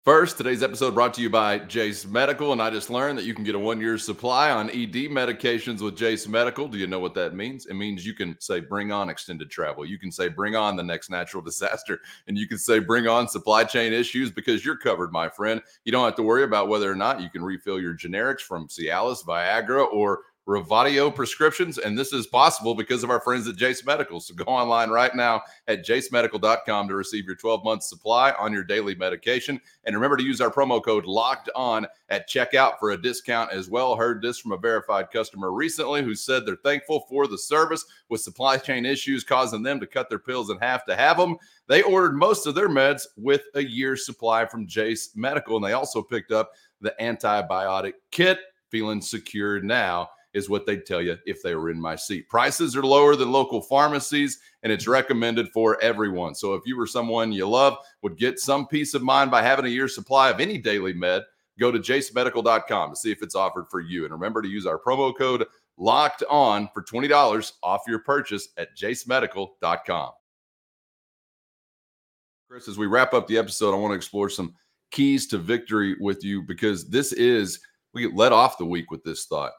First, 0.06 0.36
today's 0.36 0.64
episode 0.64 0.96
brought 0.96 1.14
to 1.14 1.22
you 1.22 1.30
by 1.30 1.60
Jase 1.60 2.06
Medical, 2.06 2.52
and 2.52 2.62
I 2.62 2.70
just 2.70 2.90
learned 2.90 3.18
that 3.18 3.24
you 3.24 3.34
can 3.34 3.46
get 3.46 3.56
a 3.56 3.60
one-year 3.60 3.98
supply 3.98 4.52
on 4.52 4.70
ED 4.70 5.08
medications 5.08 5.80
with 5.80 5.96
Jase 5.96 6.28
Medical. 6.28 6.68
Do 6.68 6.78
you 6.78 6.88
know 6.88 7.00
what 7.00 7.14
that 7.14 7.36
means? 7.36 7.68
It 7.68 7.76
means 7.76 8.06
you 8.06 8.14
can 8.14 8.36
say 8.42 8.60
bring 8.60 8.92
on 8.92 9.10
extended 9.10 9.50
travel. 9.50 9.86
You 9.86 9.98
can 9.98 10.12
say 10.12 10.28
bring 10.28 10.58
on 10.58 10.76
the 10.76 10.84
next 10.84 11.10
natural 11.10 11.42
disaster, 11.42 12.02
and 12.28 12.38
you 12.38 12.50
can 12.50 12.58
say 12.58 12.80
bring 12.80 13.08
on 13.08 13.30
supply 13.30 13.64
chain 13.64 13.94
issues 13.94 14.30
because 14.30 14.66
you're 14.66 14.76
covered, 14.76 15.14
my 15.14 15.30
friend. 15.30 15.62
You 15.86 15.94
don't 15.94 16.04
have 16.04 16.18
to 16.18 16.24
worry 16.24 16.44
about 16.44 16.68
whether 16.68 16.92
or 16.92 16.96
not 16.96 17.22
you 17.22 17.30
can 17.30 17.42
refill 17.42 17.80
your 17.80 17.96
generics 17.96 18.42
from 18.42 18.68
Cialis, 18.68 19.24
Viagra, 19.24 19.88
or 19.90 20.24
Revatio 20.48 21.14
prescriptions. 21.14 21.78
And 21.78 21.98
this 21.98 22.12
is 22.12 22.28
possible 22.28 22.76
because 22.76 23.04
of 23.04 23.10
our 23.10 23.22
friends 23.22 23.48
at 23.48 23.56
Jase 23.56 23.86
Medical. 23.86 24.20
So 24.20 24.34
go 24.36 24.44
online 24.46 24.90
right 24.90 25.16
now 25.16 25.42
at 25.68 25.86
jasemedical.com 25.86 26.88
to 26.90 26.96
receive 26.96 27.26
your 27.26 27.36
12 27.36 27.64
month 27.64 27.84
supply 27.84 28.34
on 28.38 28.52
your 28.52 28.66
daily 28.66 28.94
medication. 28.96 29.60
And 29.86 29.96
remember 29.96 30.18
to 30.18 30.24
use 30.24 30.42
our 30.42 30.52
promo 30.52 30.84
code 30.84 31.06
locked 31.06 31.50
on 31.56 31.88
at 32.10 32.30
checkout 32.30 32.74
for 32.78 32.92
a 32.92 33.02
discount 33.02 33.52
as 33.54 33.70
well. 33.70 33.96
Heard 33.96 34.22
this 34.22 34.38
from 34.38 34.52
a 34.52 34.58
verified 34.58 35.12
customer 35.12 35.52
recently 35.54 36.04
who 36.04 36.14
said 36.14 36.46
they're 36.46 36.58
thankful 36.58 37.06
for 37.10 37.26
the 37.26 37.38
service 37.38 37.86
with 38.10 38.20
supply 38.20 38.58
chain 38.58 38.86
issues 38.86 39.24
causing 39.24 39.64
them 39.64 39.80
to 39.80 39.88
cut 39.88 40.10
their 40.10 40.20
pills 40.20 40.50
in 40.50 40.58
half 40.58 40.86
to 40.86 40.96
have 40.96 41.18
them. 41.18 41.38
They 41.68 41.84
ordered 41.84 42.18
most 42.18 42.48
of 42.48 42.56
their 42.56 42.70
meds 42.70 43.04
with 43.16 43.44
a 43.56 43.64
year's 43.64 44.06
supply 44.06 44.46
from 44.46 44.68
Jase 44.68 45.16
Medical. 45.16 45.56
And 45.56 45.64
they 45.64 45.72
also 45.72 46.02
picked 46.02 46.34
up 46.34 46.52
the 46.82 46.94
antibiotic 47.00 47.94
kit, 48.12 48.40
feeling 48.70 49.02
secure 49.02 49.62
now 49.62 50.10
is 50.34 50.50
what 50.50 50.66
they'd 50.66 50.86
tell 50.86 51.02
you 51.02 51.18
if 51.26 51.42
they 51.42 51.56
were 51.56 51.70
in 51.70 51.80
my 51.80 51.96
seat. 51.96 52.28
Prices 52.28 52.76
are 52.76 52.84
lower 52.84 53.16
than 53.16 53.32
local 53.32 53.62
pharmacies, 53.62 54.40
and 54.64 54.72
it's 54.72 54.88
recommended 54.88 55.50
for 55.50 55.80
everyone. 55.82 56.34
So 56.34 56.56
if 56.56 56.64
you 56.66 56.76
were 56.78 56.88
someone 56.88 57.32
you 57.32 57.48
love, 57.48 57.78
would 58.02 58.18
get 58.18 58.40
some 58.40 58.68
peace 58.68 58.94
of 58.94 59.04
mind 59.04 59.32
by 59.32 59.44
having 59.44 59.66
a 59.66 59.70
year's 59.70 59.96
supply 59.96 60.30
of 60.30 60.40
any 60.40 60.58
daily 60.58 60.94
med, 60.94 61.24
go 61.60 61.72
to 61.72 61.80
jasemedical.com 61.80 62.90
to 62.90 62.96
see 62.96 63.12
if 63.12 63.22
it's 63.22 63.36
offered 63.36 63.68
for 63.70 63.80
you. 63.80 64.06
And 64.06 64.14
remember 64.14 64.42
to 64.42 64.48
use 64.48 64.66
our 64.66 64.80
promo 64.80 65.16
code 65.16 65.46
locked 65.78 66.24
on 66.30 66.70
for 66.74 66.84
$20 66.84 67.54
off 67.62 67.82
your 67.88 68.00
purchase 68.00 68.50
at 68.58 68.76
jasemedical.com. 68.76 70.12
Chris, 72.50 72.68
as 72.68 72.78
we 72.78 72.88
wrap 72.88 73.14
up 73.14 73.28
the 73.28 73.38
episode, 73.38 73.74
I 73.74 73.78
want 73.78 73.92
to 73.92 73.96
explore 73.96 74.30
some 74.30 74.56
keys 74.92 75.28
to 75.28 75.38
victory 75.38 75.96
with 76.00 76.24
you 76.24 76.42
because 76.44 76.88
this 76.90 77.12
is, 77.14 77.60
we 77.94 78.04
get 78.04 78.16
let 78.16 78.32
off 78.32 78.58
the 78.58 78.66
week 78.66 78.92
with 78.92 79.04
this 79.04 79.26
thought 79.26 79.52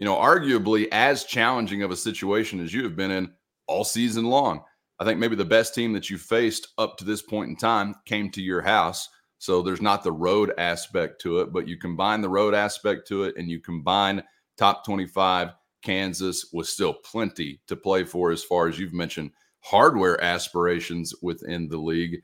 you 0.00 0.06
know, 0.06 0.16
arguably 0.16 0.88
as 0.92 1.24
challenging 1.24 1.82
of 1.82 1.90
a 1.90 1.96
situation 1.96 2.58
as 2.58 2.72
you 2.72 2.82
have 2.84 2.96
been 2.96 3.10
in 3.10 3.30
all 3.66 3.84
season 3.84 4.24
long. 4.24 4.64
I 4.98 5.04
think 5.04 5.20
maybe 5.20 5.36
the 5.36 5.44
best 5.44 5.74
team 5.74 5.92
that 5.92 6.08
you 6.08 6.16
faced 6.16 6.68
up 6.78 6.96
to 6.96 7.04
this 7.04 7.20
point 7.20 7.50
in 7.50 7.56
time 7.56 7.94
came 8.06 8.30
to 8.30 8.40
your 8.40 8.62
house. 8.62 9.10
So 9.36 9.60
there's 9.60 9.82
not 9.82 10.02
the 10.02 10.10
road 10.10 10.54
aspect 10.56 11.20
to 11.20 11.40
it, 11.40 11.52
but 11.52 11.68
you 11.68 11.76
combine 11.76 12.22
the 12.22 12.30
road 12.30 12.54
aspect 12.54 13.08
to 13.08 13.24
it 13.24 13.34
and 13.36 13.50
you 13.50 13.60
combine 13.60 14.22
top 14.56 14.86
25 14.86 15.50
Kansas 15.82 16.46
with 16.50 16.66
still 16.66 16.94
plenty 16.94 17.60
to 17.66 17.76
play 17.76 18.02
for 18.04 18.30
as 18.30 18.42
far 18.42 18.68
as 18.68 18.78
you've 18.78 18.94
mentioned 18.94 19.30
hardware 19.60 20.22
aspirations 20.24 21.14
within 21.20 21.68
the 21.68 21.76
league. 21.76 22.22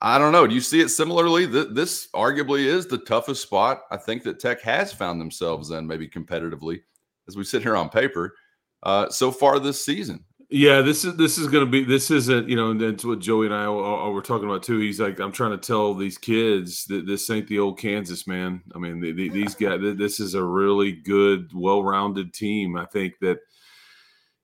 I 0.00 0.16
don't 0.16 0.32
know. 0.32 0.46
Do 0.46 0.54
you 0.54 0.62
see 0.62 0.80
it 0.80 0.88
similarly? 0.88 1.44
This 1.44 2.08
arguably 2.14 2.64
is 2.64 2.86
the 2.86 2.98
toughest 2.98 3.42
spot 3.42 3.82
I 3.90 3.98
think 3.98 4.22
that 4.22 4.40
Tech 4.40 4.62
has 4.62 4.94
found 4.94 5.20
themselves 5.20 5.70
in, 5.70 5.86
maybe 5.86 6.08
competitively, 6.08 6.80
as 7.28 7.36
we 7.36 7.44
sit 7.44 7.62
here 7.62 7.76
on 7.76 7.88
paper, 7.88 8.34
uh, 8.82 9.08
so 9.10 9.30
far 9.30 9.58
this 9.58 9.84
season. 9.84 10.24
Yeah, 10.54 10.82
this 10.82 11.06
is 11.06 11.16
this 11.16 11.38
is 11.38 11.48
going 11.48 11.64
to 11.64 11.70
be 11.70 11.82
this 11.82 12.10
isn't 12.10 12.46
you 12.46 12.56
know, 12.56 12.74
that's 12.74 13.06
what 13.06 13.20
Joey 13.20 13.46
and 13.46 13.54
I 13.54 13.70
were 13.70 14.20
talking 14.20 14.46
about 14.46 14.62
too. 14.62 14.78
He's 14.80 15.00
like, 15.00 15.18
I'm 15.18 15.32
trying 15.32 15.52
to 15.52 15.56
tell 15.56 15.94
these 15.94 16.18
kids 16.18 16.84
that 16.86 17.06
this 17.06 17.30
ain't 17.30 17.48
the 17.48 17.58
old 17.58 17.78
Kansas 17.78 18.26
man. 18.26 18.60
I 18.74 18.78
mean, 18.78 19.00
the, 19.00 19.12
the, 19.12 19.30
these 19.30 19.54
guys, 19.54 19.80
this 19.80 20.20
is 20.20 20.34
a 20.34 20.44
really 20.44 20.92
good, 20.92 21.50
well-rounded 21.54 22.34
team. 22.34 22.76
I 22.76 22.84
think 22.84 23.14
that 23.20 23.38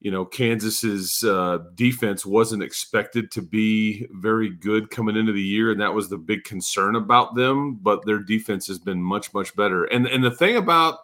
you 0.00 0.10
know 0.10 0.24
Kansas's 0.24 1.22
uh, 1.24 1.58
defense 1.74 2.24
wasn't 2.24 2.62
expected 2.62 3.30
to 3.32 3.42
be 3.42 4.06
very 4.12 4.48
good 4.48 4.88
coming 4.88 5.14
into 5.14 5.32
the 5.32 5.42
year, 5.42 5.70
and 5.72 5.80
that 5.82 5.92
was 5.92 6.08
the 6.08 6.16
big 6.16 6.42
concern 6.44 6.96
about 6.96 7.34
them. 7.34 7.74
But 7.82 8.06
their 8.06 8.20
defense 8.20 8.66
has 8.68 8.78
been 8.78 9.02
much 9.02 9.34
much 9.34 9.54
better. 9.54 9.84
And 9.84 10.06
and 10.06 10.24
the 10.24 10.30
thing 10.30 10.56
about 10.56 11.00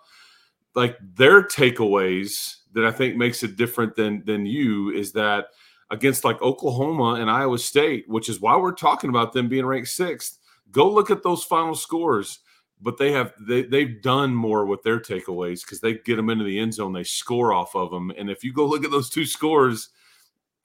like 0.75 0.99
their 1.15 1.43
takeaways 1.43 2.57
that 2.73 2.85
I 2.85 2.91
think 2.91 3.17
makes 3.17 3.43
it 3.43 3.57
different 3.57 3.97
than 3.97 4.25
than 4.25 4.47
you 4.47 4.91
is 4.91 5.13
that 5.13 5.47
against 5.91 6.25
like 6.25 6.41
Oklahoma 6.43 7.21
and 7.21 7.31
Iowa 7.31 7.59
State, 7.59 8.05
which 8.09 8.29
is 8.29 8.41
why 8.41 8.57
we're 8.57 8.73
talking 8.73 9.11
about 9.11 9.33
them 9.33 9.49
being 9.49 9.67
ranked 9.67 9.89
sixth. 9.89 10.39
Go 10.71 10.91
look 10.91 11.11
at 11.11 11.23
those 11.23 11.45
final 11.45 11.75
scores. 11.75 12.41
But 12.81 12.99
they 12.99 13.13
have 13.13 13.33
they 13.41 13.63
they've 13.63 14.03
done 14.03 14.35
more 14.35 14.67
with 14.67 14.83
their 14.83 15.01
takeaways 15.01 15.63
because 15.63 15.81
they 15.81 15.95
get 15.95 16.17
them 16.17 16.29
into 16.29 16.45
the 16.45 16.59
end 16.59 16.75
zone, 16.75 16.93
they 16.93 17.05
score 17.05 17.53
off 17.53 17.75
of 17.75 17.91
them, 17.91 18.11
and 18.19 18.29
if 18.29 18.45
you 18.45 18.53
go 18.53 18.67
look 18.67 18.85
at 18.85 18.91
those 18.91 19.09
two 19.09 19.25
scores, 19.25 19.89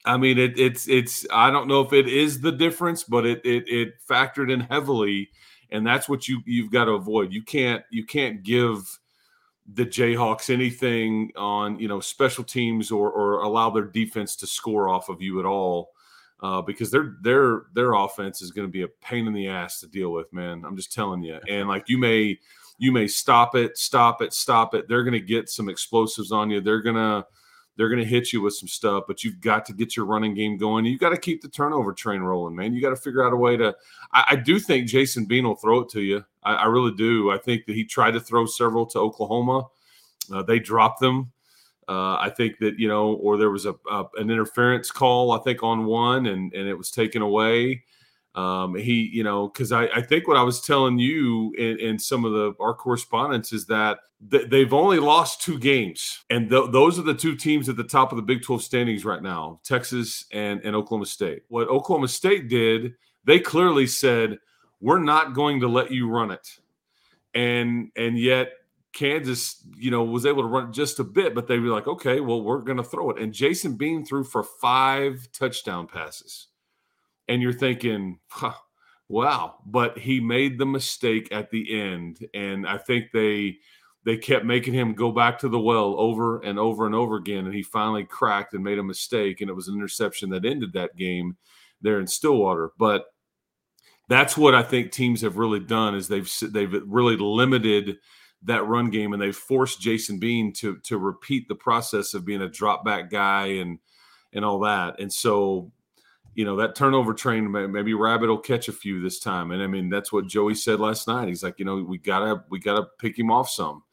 I 0.03 0.17
mean 0.17 0.37
it, 0.37 0.59
it's 0.59 0.89
it's 0.89 1.25
I 1.31 1.49
don't 1.49 1.67
know 1.67 1.81
if 1.81 1.93
it 1.93 2.07
is 2.07 2.41
the 2.41 2.51
difference, 2.51 3.03
but 3.03 3.25
it 3.25 3.45
it 3.45 3.69
it 3.69 3.93
factored 4.09 4.51
in 4.51 4.59
heavily, 4.59 5.29
and 5.69 5.85
that's 5.85 6.09
what 6.09 6.27
you 6.27 6.41
you've 6.45 6.71
got 6.71 6.85
to 6.85 6.93
avoid. 6.93 7.31
You 7.31 7.43
can't 7.43 7.83
you 7.89 8.05
can't 8.05 8.43
give 8.43 8.99
the 9.73 9.85
Jayhawks 9.85 10.49
anything 10.49 11.31
on 11.35 11.79
you 11.79 11.87
know 11.87 11.99
special 11.99 12.43
teams 12.43 12.91
or 12.91 13.11
or 13.11 13.41
allow 13.41 13.69
their 13.69 13.83
defense 13.83 14.35
to 14.37 14.47
score 14.47 14.89
off 14.89 15.09
of 15.09 15.21
you 15.21 15.39
at 15.39 15.45
all 15.45 15.91
uh, 16.41 16.61
because 16.61 16.91
their 16.91 17.15
their 17.21 17.63
their 17.73 17.93
offense 17.93 18.41
is 18.41 18.51
going 18.51 18.67
to 18.67 18.71
be 18.71 18.83
a 18.83 18.87
pain 18.87 19.27
in 19.27 19.33
the 19.33 19.47
ass 19.47 19.79
to 19.79 19.87
deal 19.87 20.11
with, 20.11 20.31
man. 20.31 20.63
I'm 20.65 20.75
just 20.75 20.93
telling 20.93 21.21
you. 21.21 21.39
And 21.49 21.67
like 21.67 21.89
you 21.89 21.97
may 21.97 22.39
you 22.77 22.91
may 22.91 23.07
stop 23.07 23.55
it, 23.55 23.77
stop 23.77 24.21
it, 24.21 24.33
stop 24.33 24.73
it. 24.73 24.87
They're 24.87 25.03
going 25.03 25.13
to 25.13 25.19
get 25.19 25.49
some 25.49 25.69
explosives 25.69 26.31
on 26.31 26.49
you. 26.49 26.61
They're 26.61 26.81
gonna 26.81 27.25
they're 27.75 27.89
going 27.89 28.01
to 28.01 28.07
hit 28.07 28.33
you 28.33 28.41
with 28.41 28.55
some 28.55 28.67
stuff, 28.67 29.05
but 29.07 29.23
you've 29.23 29.39
got 29.39 29.65
to 29.65 29.73
get 29.73 29.95
your 29.95 30.05
running 30.05 30.33
game 30.33 30.57
going. 30.57 30.83
You've 30.83 30.99
got 30.99 31.09
to 31.11 31.17
keep 31.17 31.41
the 31.41 31.47
turnover 31.47 31.93
train 31.93 32.19
rolling, 32.21 32.53
man. 32.53 32.73
You 32.73 32.81
got 32.81 32.89
to 32.89 32.97
figure 32.97 33.25
out 33.25 33.31
a 33.31 33.37
way 33.37 33.55
to. 33.57 33.75
I, 34.11 34.25
I 34.31 34.35
do 34.35 34.59
think 34.59 34.87
Jason 34.87 35.25
Bean 35.25 35.45
will 35.45 35.55
throw 35.55 35.81
it 35.81 35.89
to 35.89 36.01
you. 36.01 36.25
I, 36.43 36.55
I, 36.55 36.65
really 36.65 36.95
do. 36.95 37.31
I 37.31 37.37
think 37.37 37.65
that 37.65 37.75
he 37.75 37.83
tried 37.83 38.11
to 38.11 38.19
throw 38.19 38.45
several 38.45 38.85
to 38.87 38.99
Oklahoma. 38.99 39.67
Uh, 40.31 40.43
they 40.43 40.59
dropped 40.59 40.99
them. 40.99 41.31
Uh, 41.87 42.17
I 42.19 42.29
think 42.29 42.59
that 42.59 42.77
you 42.77 42.87
know, 42.87 43.13
or 43.13 43.37
there 43.37 43.49
was 43.49 43.65
a, 43.65 43.73
a, 43.89 44.05
an 44.17 44.29
interference 44.29 44.91
call. 44.91 45.31
I 45.31 45.39
think 45.39 45.63
on 45.63 45.85
one, 45.85 46.27
and 46.27 46.53
and 46.53 46.67
it 46.67 46.77
was 46.77 46.91
taken 46.91 47.21
away. 47.21 47.83
Um, 48.35 48.75
he, 48.75 49.09
you 49.11 49.23
know, 49.23 49.47
because 49.47 49.71
I, 49.71 49.85
I 49.87 50.01
think 50.01 50.27
what 50.27 50.37
I 50.37 50.43
was 50.43 50.61
telling 50.61 50.99
you 50.99 51.51
in, 51.57 51.79
in 51.79 51.99
some 51.99 52.25
of 52.25 52.33
the 52.33 52.53
our 52.59 52.75
correspondence 52.75 53.51
is 53.51 53.65
that 53.65 53.99
th- 54.29 54.49
they've 54.49 54.71
only 54.71 54.99
lost 54.99 55.41
two 55.41 55.57
games, 55.57 56.23
and 56.29 56.47
th- 56.47 56.69
those 56.71 56.99
are 56.99 57.03
the 57.03 57.15
two 57.15 57.35
teams 57.35 57.67
at 57.69 57.75
the 57.75 57.83
top 57.83 58.11
of 58.11 58.17
the 58.17 58.21
Big 58.21 58.43
Twelve 58.43 58.61
standings 58.61 59.03
right 59.03 59.23
now: 59.23 59.59
Texas 59.63 60.25
and 60.31 60.61
and 60.63 60.75
Oklahoma 60.75 61.07
State. 61.07 61.41
What 61.47 61.69
Oklahoma 61.69 62.07
State 62.07 62.49
did, 62.49 62.93
they 63.25 63.39
clearly 63.39 63.87
said, 63.87 64.37
"We're 64.81 64.99
not 64.99 65.33
going 65.33 65.59
to 65.61 65.67
let 65.67 65.91
you 65.91 66.09
run 66.09 66.31
it," 66.31 66.47
and 67.33 67.91
and 67.95 68.17
yet 68.17 68.49
Kansas, 68.93 69.63
you 69.77 69.91
know, 69.91 70.03
was 70.03 70.25
able 70.25 70.41
to 70.41 70.47
run 70.47 70.73
just 70.73 70.99
a 70.99 71.03
bit, 71.03 71.35
but 71.35 71.47
they 71.47 71.59
were 71.59 71.69
like, 71.69 71.87
okay, 71.87 72.19
well, 72.19 72.41
we're 72.41 72.61
going 72.61 72.77
to 72.77 72.83
throw 72.83 73.11
it. 73.11 73.21
And 73.21 73.33
Jason 73.33 73.75
Bean 73.75 74.03
threw 74.03 74.23
for 74.23 74.43
five 74.43 75.27
touchdown 75.31 75.87
passes. 75.87 76.47
And 77.27 77.41
you're 77.41 77.53
thinking, 77.53 78.19
huh, 78.29 78.53
wow. 79.07 79.57
But 79.65 79.99
he 79.99 80.19
made 80.19 80.57
the 80.57 80.65
mistake 80.65 81.29
at 81.31 81.51
the 81.51 81.79
end. 81.79 82.25
And 82.33 82.67
I 82.67 82.77
think 82.77 83.11
they 83.13 83.57
they 84.05 84.17
kept 84.17 84.45
making 84.45 84.73
him 84.73 84.93
go 84.93 85.11
back 85.11 85.37
to 85.39 85.49
the 85.49 85.59
well 85.59 85.95
over 85.99 86.39
and 86.39 86.57
over 86.57 86.85
and 86.85 86.95
over 86.95 87.17
again. 87.17 87.45
And 87.45 87.53
he 87.53 87.61
finally 87.61 88.05
cracked 88.05 88.53
and 88.55 88.63
made 88.63 88.79
a 88.79 88.83
mistake. 88.83 89.41
And 89.41 89.49
it 89.49 89.55
was 89.55 89.67
an 89.67 89.75
interception 89.75 90.29
that 90.31 90.45
ended 90.45 90.73
that 90.73 90.95
game 90.95 91.37
there 91.81 91.99
in 91.99 92.07
Stillwater. 92.07 92.71
But 92.79 93.05
that's 94.09 94.35
what 94.35 94.53
I 94.53 94.63
think 94.63 94.91
teams 94.91 95.21
have 95.21 95.37
really 95.37 95.61
done 95.61 95.95
is 95.95 96.09
they've 96.09 96.29
they've 96.51 96.83
really 96.85 97.15
limited– 97.15 97.97
that 98.43 98.65
run 98.67 98.89
game, 98.89 99.13
and 99.13 99.21
they've 99.21 99.35
forced 99.35 99.81
Jason 99.81 100.19
Bean 100.19 100.53
to 100.53 100.77
to 100.77 100.97
repeat 100.97 101.47
the 101.47 101.55
process 101.55 102.13
of 102.13 102.25
being 102.25 102.41
a 102.41 102.49
drop 102.49 102.85
back 102.85 103.09
guy 103.09 103.47
and 103.47 103.79
and 104.33 104.45
all 104.45 104.59
that. 104.59 104.99
And 104.99 105.11
so, 105.11 105.71
you 106.35 106.45
know, 106.45 106.55
that 106.57 106.75
turnover 106.75 107.13
train, 107.13 107.51
maybe 107.51 107.93
Rabbit 107.93 108.27
will 108.27 108.37
catch 108.37 108.67
a 108.67 108.73
few 108.73 109.01
this 109.01 109.19
time. 109.19 109.51
And 109.51 109.61
I 109.61 109.67
mean, 109.67 109.89
that's 109.89 110.13
what 110.13 110.27
Joey 110.27 110.55
said 110.55 110.79
last 110.79 111.07
night. 111.07 111.27
He's 111.27 111.43
like, 111.43 111.59
you 111.59 111.65
know, 111.65 111.83
we 111.83 111.97
gotta 111.97 112.43
we 112.49 112.59
gotta 112.59 112.87
pick 112.99 113.17
him 113.17 113.31
off 113.31 113.49
some. 113.49 113.83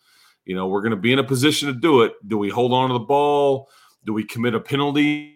You 0.45 0.55
know, 0.55 0.69
we're 0.69 0.83
gonna 0.83 0.97
be 0.97 1.13
in 1.13 1.19
a 1.19 1.25
position 1.25 1.69
to 1.69 1.75
do 1.75 2.03
it. 2.03 2.13
Do 2.27 2.39
we 2.39 2.49
hold 2.49 2.73
on 2.73 2.91
to 2.91 2.93
the 2.95 3.01
ball? 3.01 3.69
Do 4.05 4.13
we 4.13 4.25
commit 4.25 4.55
a 4.55 4.61
penalty? 4.61 5.36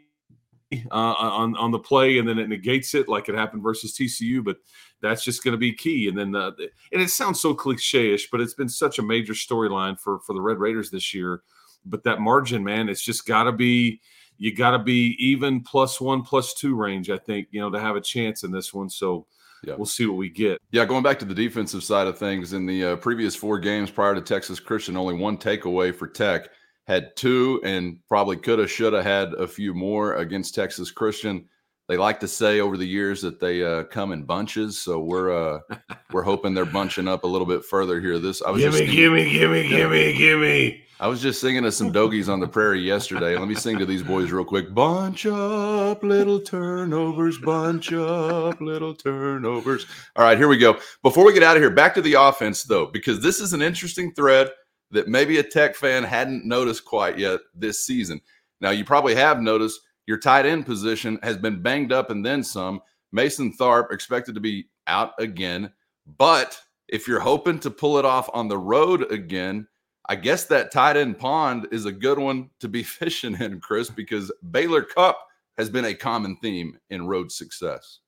Uh, 0.93 0.95
on 0.95 1.57
on 1.57 1.73
the 1.73 1.79
play, 1.79 2.19
and 2.19 2.29
then 2.29 2.39
it 2.39 2.49
negates 2.49 2.95
it 2.95 3.09
like 3.09 3.29
it 3.29 3.35
happened 3.35 3.63
versus 3.63 3.93
TCU. 3.93 4.45
But 4.45 4.59
that's 5.03 5.25
just 5.25 5.43
going 5.43 5.53
to 5.53 5.59
be 5.59 5.73
key. 5.73 6.09
And 6.09 6.17
then, 6.17 6.31
the, 6.31 6.55
and 6.93 7.03
it 7.03 7.11
sounds 7.11 7.41
so 7.41 7.55
cliche-ish, 7.55 8.31
but 8.31 8.41
it's 8.41 8.55
been 8.55 8.69
such 8.69 8.99
a 8.99 9.03
major 9.03 9.33
storyline 9.33 9.99
for 9.99 10.21
for 10.21 10.33
the 10.33 10.41
Red 10.41 10.59
Raiders 10.59 10.91
this 10.91 11.13
year. 11.13 11.43
But 11.85 12.05
that 12.05 12.21
margin, 12.21 12.63
man, 12.63 12.89
it's 12.89 13.03
just 13.03 13.27
got 13.27 13.45
to 13.45 13.53
be 13.53 14.01
you 14.39 14.55
got 14.55 14.71
to 14.71 14.79
be 14.79 15.17
even 15.19 15.61
plus 15.61 16.01
one, 16.01 16.23
plus 16.23 16.55
two 16.55 16.77
range. 16.77 17.11
I 17.11 17.19
think 17.19 17.49
you 17.51 17.61
know 17.61 17.71
to 17.71 17.81
have 17.81 17.97
a 17.97 18.01
chance 18.01 18.45
in 18.45 18.51
this 18.51 18.73
one. 18.73 18.89
So. 18.89 19.27
Yeah. 19.63 19.75
We'll 19.77 19.85
see 19.85 20.07
what 20.07 20.17
we 20.17 20.31
get. 20.31 20.59
Yeah, 20.71 20.87
going 20.87 21.03
back 21.03 21.19
to 21.19 21.27
the 21.27 21.35
defensive 21.35 21.85
side 21.85 22.07
of 22.07 22.17
things, 22.17 22.55
in 22.55 22.65
the 22.65 22.83
uh, 22.83 22.97
previous 22.97 23.37
four 23.37 23.59
games 23.59 23.91
prior 23.91 24.15
to 24.15 24.23
Texas 24.23 24.59
Christian, 24.59 24.97
only 24.97 25.13
one 25.13 25.37
takeaway 25.37 25.95
for 25.95 26.07
Tech. 26.07 26.49
Had 26.91 27.17
two 27.17 27.61
and 27.65 27.99
probably 28.09 28.37
could 28.37 28.59
have, 28.59 28.71
should 28.71 28.93
have 28.93 29.05
had 29.05 29.33
a 29.35 29.47
few 29.47 29.75
more 29.75 30.17
against 30.17 30.55
Texas 30.55 30.91
Christian 30.91 31.47
they 31.91 31.97
like 31.97 32.21
to 32.21 32.29
say 32.29 32.61
over 32.61 32.77
the 32.77 32.87
years 32.87 33.21
that 33.23 33.41
they 33.41 33.65
uh, 33.65 33.83
come 33.83 34.13
in 34.13 34.23
bunches. 34.23 34.79
So 34.79 35.01
we're 35.01 35.33
uh, 35.33 35.59
we're 36.13 36.23
hoping 36.23 36.55
they're 36.55 36.65
bunching 36.65 37.09
up 37.09 37.25
a 37.25 37.27
little 37.27 37.49
bit 37.49 37.65
further 37.65 38.01
here. 38.01 38.21
This 38.21 38.43
I 38.43 38.51
was 38.51 38.63
gimme, 38.63 38.79
just 38.79 38.93
gimme, 38.93 39.29
gimme, 39.29 39.69
gimme, 39.69 40.13
gimme. 40.17 40.85
I 41.01 41.09
was 41.09 41.21
just 41.21 41.41
singing 41.41 41.65
to 41.65 41.73
some 41.73 41.91
Dogies 41.91 42.29
on 42.29 42.39
the 42.39 42.47
prairie 42.47 42.83
yesterday. 42.83 43.37
Let 43.37 43.49
me 43.49 43.57
sing 43.57 43.77
to 43.79 43.87
these 43.87 44.05
boys 44.05 44.31
real 44.31 44.45
quick. 44.45 44.73
Bunch 44.73 45.27
up 45.27 46.05
little 46.05 46.39
turnovers, 46.39 47.39
bunch 47.39 47.93
up 47.93 48.61
little 48.61 48.95
turnovers. 48.95 49.87
All 50.15 50.25
right, 50.25 50.39
here 50.39 50.47
we 50.47 50.59
go. 50.59 50.79
Before 51.03 51.25
we 51.25 51.33
get 51.33 51.43
out 51.43 51.57
of 51.57 51.63
here, 51.63 51.71
back 51.71 51.95
to 51.95 52.03
the 52.03 52.15
offense 52.15 52.63
though, 52.63 52.87
because 52.87 53.21
this 53.21 53.41
is 53.41 53.53
an 53.53 53.63
interesting 53.63 54.13
thread 54.13 54.51
that 54.91 55.09
maybe 55.09 55.39
a 55.39 55.43
Tech 55.43 55.75
fan 55.75 56.05
hadn't 56.05 56.45
noticed 56.45 56.85
quite 56.85 57.19
yet 57.19 57.41
this 57.55 57.85
season. 57.85 58.21
Now 58.61 58.71
you 58.71 58.85
probably 58.85 59.15
have 59.15 59.41
noticed 59.41 59.81
your 60.07 60.19
tight 60.19 60.47
end 60.47 60.67
position 60.67 61.19
has 61.23 61.37
been 61.37 61.63
banged 61.63 61.93
up 61.93 62.11
and 62.11 62.25
then 62.25 62.43
some. 62.43 62.81
Mason 63.13 63.53
Tharp 63.53 63.93
expected 63.93 64.35
to 64.35 64.41
be 64.41 64.69
out 64.87 65.13
again. 65.19 65.73
But 66.19 66.61
if 66.89 67.07
you're 67.07 67.21
hoping 67.21 67.59
to 67.61 67.71
pull 67.71 67.99
it 67.99 68.05
off 68.05 68.29
on 68.35 68.49
the 68.49 68.59
road 68.59 69.11
again, 69.13 69.67
I 70.07 70.17
guess 70.17 70.45
that 70.47 70.73
tight 70.73 70.97
end 70.97 71.19
pond 71.19 71.69
is 71.71 71.85
a 71.85 71.93
good 71.93 72.19
one 72.19 72.51
to 72.61 72.69
be 72.69 72.83
fishing 72.83 73.41
in, 73.41 73.61
Chris, 73.61 73.91
because 73.91 74.33
Baylor 74.51 74.83
Cupp 74.83 75.19
has 75.57 75.71
been 75.71 75.85
a 75.85 75.95
common 75.95 76.37
theme 76.37 76.79
in 76.91 77.07
road 77.07 77.31
success. 77.31 78.01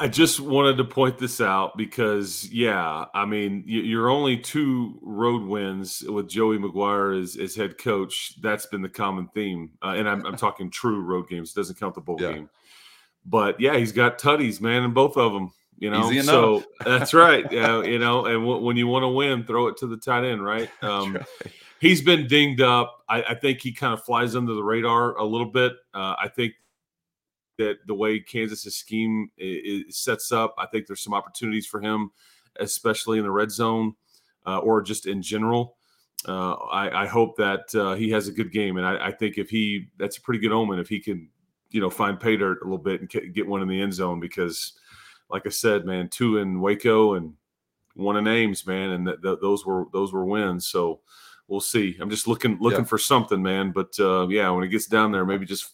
I 0.00 0.08
just 0.08 0.40
wanted 0.40 0.76
to 0.78 0.84
point 0.84 1.18
this 1.18 1.40
out 1.40 1.76
because, 1.76 2.50
yeah, 2.50 3.04
I 3.14 3.24
mean, 3.26 3.62
you're 3.64 4.08
only 4.08 4.36
two 4.36 4.98
road 5.02 5.42
wins 5.42 6.02
with 6.02 6.28
Joey 6.28 6.58
McGuire 6.58 7.22
as, 7.22 7.36
as 7.36 7.54
head 7.54 7.78
coach. 7.78 8.34
That's 8.42 8.66
been 8.66 8.82
the 8.82 8.88
common 8.88 9.28
theme, 9.34 9.70
uh, 9.82 9.94
and 9.96 10.08
I'm, 10.08 10.26
I'm, 10.26 10.36
talking 10.36 10.68
true 10.68 11.00
road 11.00 11.28
games. 11.28 11.52
Doesn't 11.52 11.78
count 11.78 11.94
the 11.94 12.00
bowl 12.00 12.16
yeah. 12.18 12.32
game, 12.32 12.50
but 13.24 13.60
yeah, 13.60 13.76
he's 13.76 13.92
got 13.92 14.18
tutties, 14.18 14.60
man, 14.60 14.82
in 14.82 14.92
both 14.92 15.16
of 15.16 15.32
them. 15.32 15.52
You 15.78 15.90
know, 15.90 16.10
so 16.22 16.64
that's 16.84 17.14
right. 17.14 17.50
Yeah, 17.52 17.82
you 17.82 18.00
know, 18.00 18.26
and 18.26 18.40
w- 18.40 18.64
when 18.64 18.76
you 18.76 18.88
want 18.88 19.04
to 19.04 19.08
win, 19.08 19.44
throw 19.44 19.68
it 19.68 19.76
to 19.78 19.86
the 19.86 19.96
tight 19.96 20.24
end, 20.24 20.44
right? 20.44 20.70
Um, 20.82 21.14
right. 21.14 21.26
He's 21.80 22.02
been 22.02 22.26
dinged 22.26 22.62
up. 22.62 23.04
I, 23.08 23.22
I, 23.22 23.34
think 23.34 23.60
he 23.60 23.72
kind 23.72 23.92
of 23.92 24.02
flies 24.04 24.34
under 24.34 24.54
the 24.54 24.62
radar 24.62 25.16
a 25.18 25.24
little 25.24 25.50
bit. 25.50 25.72
Uh, 25.92 26.14
I 26.18 26.28
think 26.34 26.54
that 27.58 27.78
the 27.86 27.94
way 27.94 28.20
Kansas's 28.20 28.76
scheme 28.76 29.30
is, 29.38 29.96
sets 29.98 30.32
up, 30.32 30.54
I 30.58 30.66
think 30.66 30.86
there's 30.86 31.02
some 31.02 31.14
opportunities 31.14 31.66
for 31.66 31.80
him, 31.80 32.10
especially 32.60 33.18
in 33.18 33.24
the 33.24 33.30
red 33.30 33.50
zone 33.50 33.94
uh, 34.46 34.58
or 34.58 34.82
just 34.82 35.06
in 35.06 35.22
general. 35.22 35.76
Uh, 36.26 36.54
I, 36.54 37.02
I, 37.02 37.06
hope 37.06 37.36
that 37.36 37.74
uh, 37.74 37.94
he 37.94 38.08
has 38.10 38.28
a 38.28 38.32
good 38.32 38.50
game, 38.50 38.78
and 38.78 38.86
I, 38.86 39.08
I, 39.08 39.12
think 39.12 39.36
if 39.36 39.50
he, 39.50 39.88
that's 39.98 40.16
a 40.16 40.22
pretty 40.22 40.40
good 40.40 40.52
omen 40.52 40.78
if 40.78 40.88
he 40.88 40.98
can, 40.98 41.28
you 41.70 41.82
know, 41.82 41.90
find 41.90 42.18
pay 42.18 42.34
dirt 42.34 42.62
a 42.62 42.64
little 42.64 42.78
bit 42.78 43.02
and 43.02 43.34
get 43.34 43.46
one 43.46 43.60
in 43.60 43.68
the 43.68 43.78
end 43.78 43.92
zone 43.92 44.20
because, 44.20 44.72
like 45.28 45.44
I 45.44 45.50
said, 45.50 45.84
man, 45.84 46.08
two 46.08 46.38
in 46.38 46.62
Waco 46.62 47.14
and 47.14 47.34
one 47.94 48.16
in 48.16 48.26
Ames, 48.26 48.66
man, 48.66 48.90
and 48.90 49.06
th- 49.06 49.22
th- 49.22 49.38
those 49.42 49.66
were 49.66 49.84
those 49.92 50.12
were 50.12 50.24
wins. 50.24 50.68
So 50.68 51.00
we'll 51.48 51.60
see. 51.60 51.96
I'm 52.00 52.10
just 52.10 52.26
looking 52.26 52.58
looking 52.60 52.80
yeah. 52.80 52.84
for 52.84 52.98
something, 52.98 53.42
man. 53.42 53.72
But 53.72 53.98
uh, 53.98 54.28
yeah, 54.28 54.50
when 54.50 54.64
it 54.64 54.68
gets 54.68 54.86
down 54.86 55.12
there, 55.12 55.24
maybe 55.24 55.46
just 55.46 55.70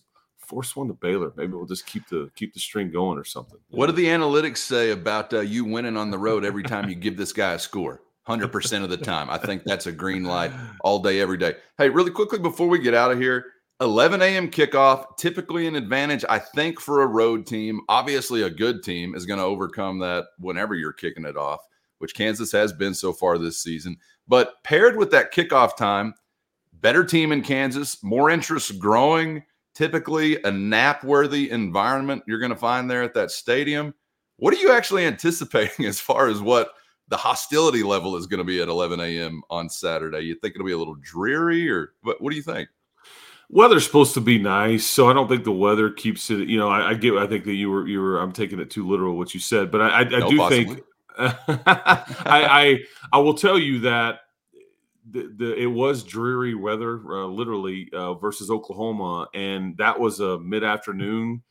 force 0.50 0.74
one 0.74 0.88
to 0.88 0.94
Baylor. 0.94 1.32
Maybe 1.36 1.52
we'll 1.52 1.64
just 1.64 1.86
keep 1.86 2.08
the 2.08 2.28
keep 2.34 2.52
the 2.52 2.60
string 2.60 2.90
going 2.90 3.16
or 3.18 3.24
something. 3.24 3.58
What 3.70 3.86
do 3.86 3.92
the 3.92 4.06
analytics 4.06 4.58
say 4.58 4.90
about 4.90 5.32
uh, 5.32 5.40
you 5.40 5.64
winning 5.64 5.96
on 5.96 6.10
the 6.10 6.18
road 6.18 6.44
every 6.44 6.64
time 6.64 6.88
you 6.88 6.96
give 6.96 7.16
this 7.16 7.32
guy 7.32 7.54
a 7.54 7.58
score? 7.58 8.02
100% 8.28 8.84
of 8.84 8.90
the 8.90 8.96
time. 8.96 9.30
I 9.30 9.38
think 9.38 9.62
that's 9.64 9.86
a 9.86 9.92
green 9.92 10.24
light 10.24 10.52
all 10.82 11.00
day, 11.00 11.20
every 11.20 11.38
day. 11.38 11.54
Hey, 11.78 11.88
really 11.88 12.10
quickly 12.10 12.38
before 12.38 12.68
we 12.68 12.78
get 12.78 12.94
out 12.94 13.10
of 13.10 13.18
here 13.18 13.46
11 13.80 14.20
a.m. 14.20 14.50
kickoff, 14.50 15.16
typically 15.16 15.66
an 15.66 15.74
advantage, 15.74 16.24
I 16.28 16.38
think, 16.38 16.80
for 16.80 17.00
a 17.00 17.06
road 17.06 17.46
team. 17.46 17.80
Obviously, 17.88 18.42
a 18.42 18.50
good 18.50 18.82
team 18.82 19.14
is 19.14 19.24
going 19.24 19.38
to 19.38 19.44
overcome 19.44 20.00
that 20.00 20.26
whenever 20.38 20.74
you're 20.74 20.92
kicking 20.92 21.24
it 21.24 21.36
off, 21.36 21.60
which 21.98 22.14
Kansas 22.14 22.52
has 22.52 22.74
been 22.74 22.92
so 22.92 23.12
far 23.12 23.38
this 23.38 23.62
season. 23.62 23.96
But 24.28 24.62
paired 24.64 24.96
with 24.96 25.10
that 25.12 25.32
kickoff 25.32 25.76
time, 25.76 26.14
better 26.74 27.04
team 27.04 27.32
in 27.32 27.42
Kansas, 27.42 28.02
more 28.02 28.30
interest 28.30 28.78
growing, 28.78 29.44
typically 29.80 30.36
a 30.42 30.50
nap 30.50 31.02
worthy 31.02 31.50
environment 31.50 32.22
you're 32.26 32.38
going 32.38 32.50
to 32.50 32.56
find 32.56 32.90
there 32.90 33.02
at 33.02 33.14
that 33.14 33.30
stadium. 33.30 33.94
What 34.36 34.52
are 34.52 34.58
you 34.58 34.72
actually 34.72 35.06
anticipating 35.06 35.86
as 35.86 35.98
far 35.98 36.28
as 36.28 36.42
what 36.42 36.72
the 37.08 37.16
hostility 37.16 37.82
level 37.82 38.14
is 38.16 38.26
going 38.26 38.38
to 38.38 38.44
be 38.44 38.60
at 38.60 38.68
11 38.68 39.00
a.m. 39.00 39.40
on 39.48 39.70
Saturday? 39.70 40.20
You 40.20 40.34
think 40.34 40.54
it'll 40.54 40.66
be 40.66 40.72
a 40.72 40.78
little 40.78 40.96
dreary, 40.96 41.70
or 41.70 41.94
what? 42.02 42.20
What 42.20 42.28
do 42.28 42.36
you 42.36 42.42
think? 42.42 42.68
Weather's 43.48 43.86
supposed 43.86 44.12
to 44.14 44.20
be 44.20 44.38
nice, 44.38 44.84
so 44.84 45.08
I 45.08 45.14
don't 45.14 45.28
think 45.28 45.44
the 45.44 45.50
weather 45.50 45.88
keeps 45.88 46.30
it. 46.30 46.46
You 46.46 46.58
know, 46.58 46.68
I, 46.68 46.90
I 46.90 46.94
get. 46.94 47.14
I 47.14 47.26
think 47.26 47.44
that 47.46 47.54
you 47.54 47.70
were 47.70 47.88
you 47.88 48.02
were. 48.02 48.18
I'm 48.18 48.32
taking 48.32 48.60
it 48.60 48.70
too 48.70 48.86
literal 48.86 49.16
what 49.16 49.32
you 49.32 49.40
said, 49.40 49.70
but 49.70 49.80
I, 49.80 49.88
I, 49.88 50.00
I 50.00 50.04
no, 50.04 50.30
do 50.30 50.36
possibly. 50.36 50.64
think 50.66 50.84
I, 51.18 52.04
I, 52.26 52.78
I 53.14 53.18
will 53.18 53.34
tell 53.34 53.58
you 53.58 53.80
that 53.80 54.20
the, 55.10 55.32
the 55.36 55.54
it 55.54 55.66
was 55.66 56.02
dreary 56.04 56.54
weather, 56.54 57.00
uh, 57.10 57.26
literally 57.26 57.88
uh, 57.92 58.14
versus 58.14 58.50
Oklahoma, 58.50 59.28
and 59.34 59.76
that 59.78 59.98
was 59.98 60.20
a 60.20 60.38
mid 60.38 60.64
afternoon 60.64 61.42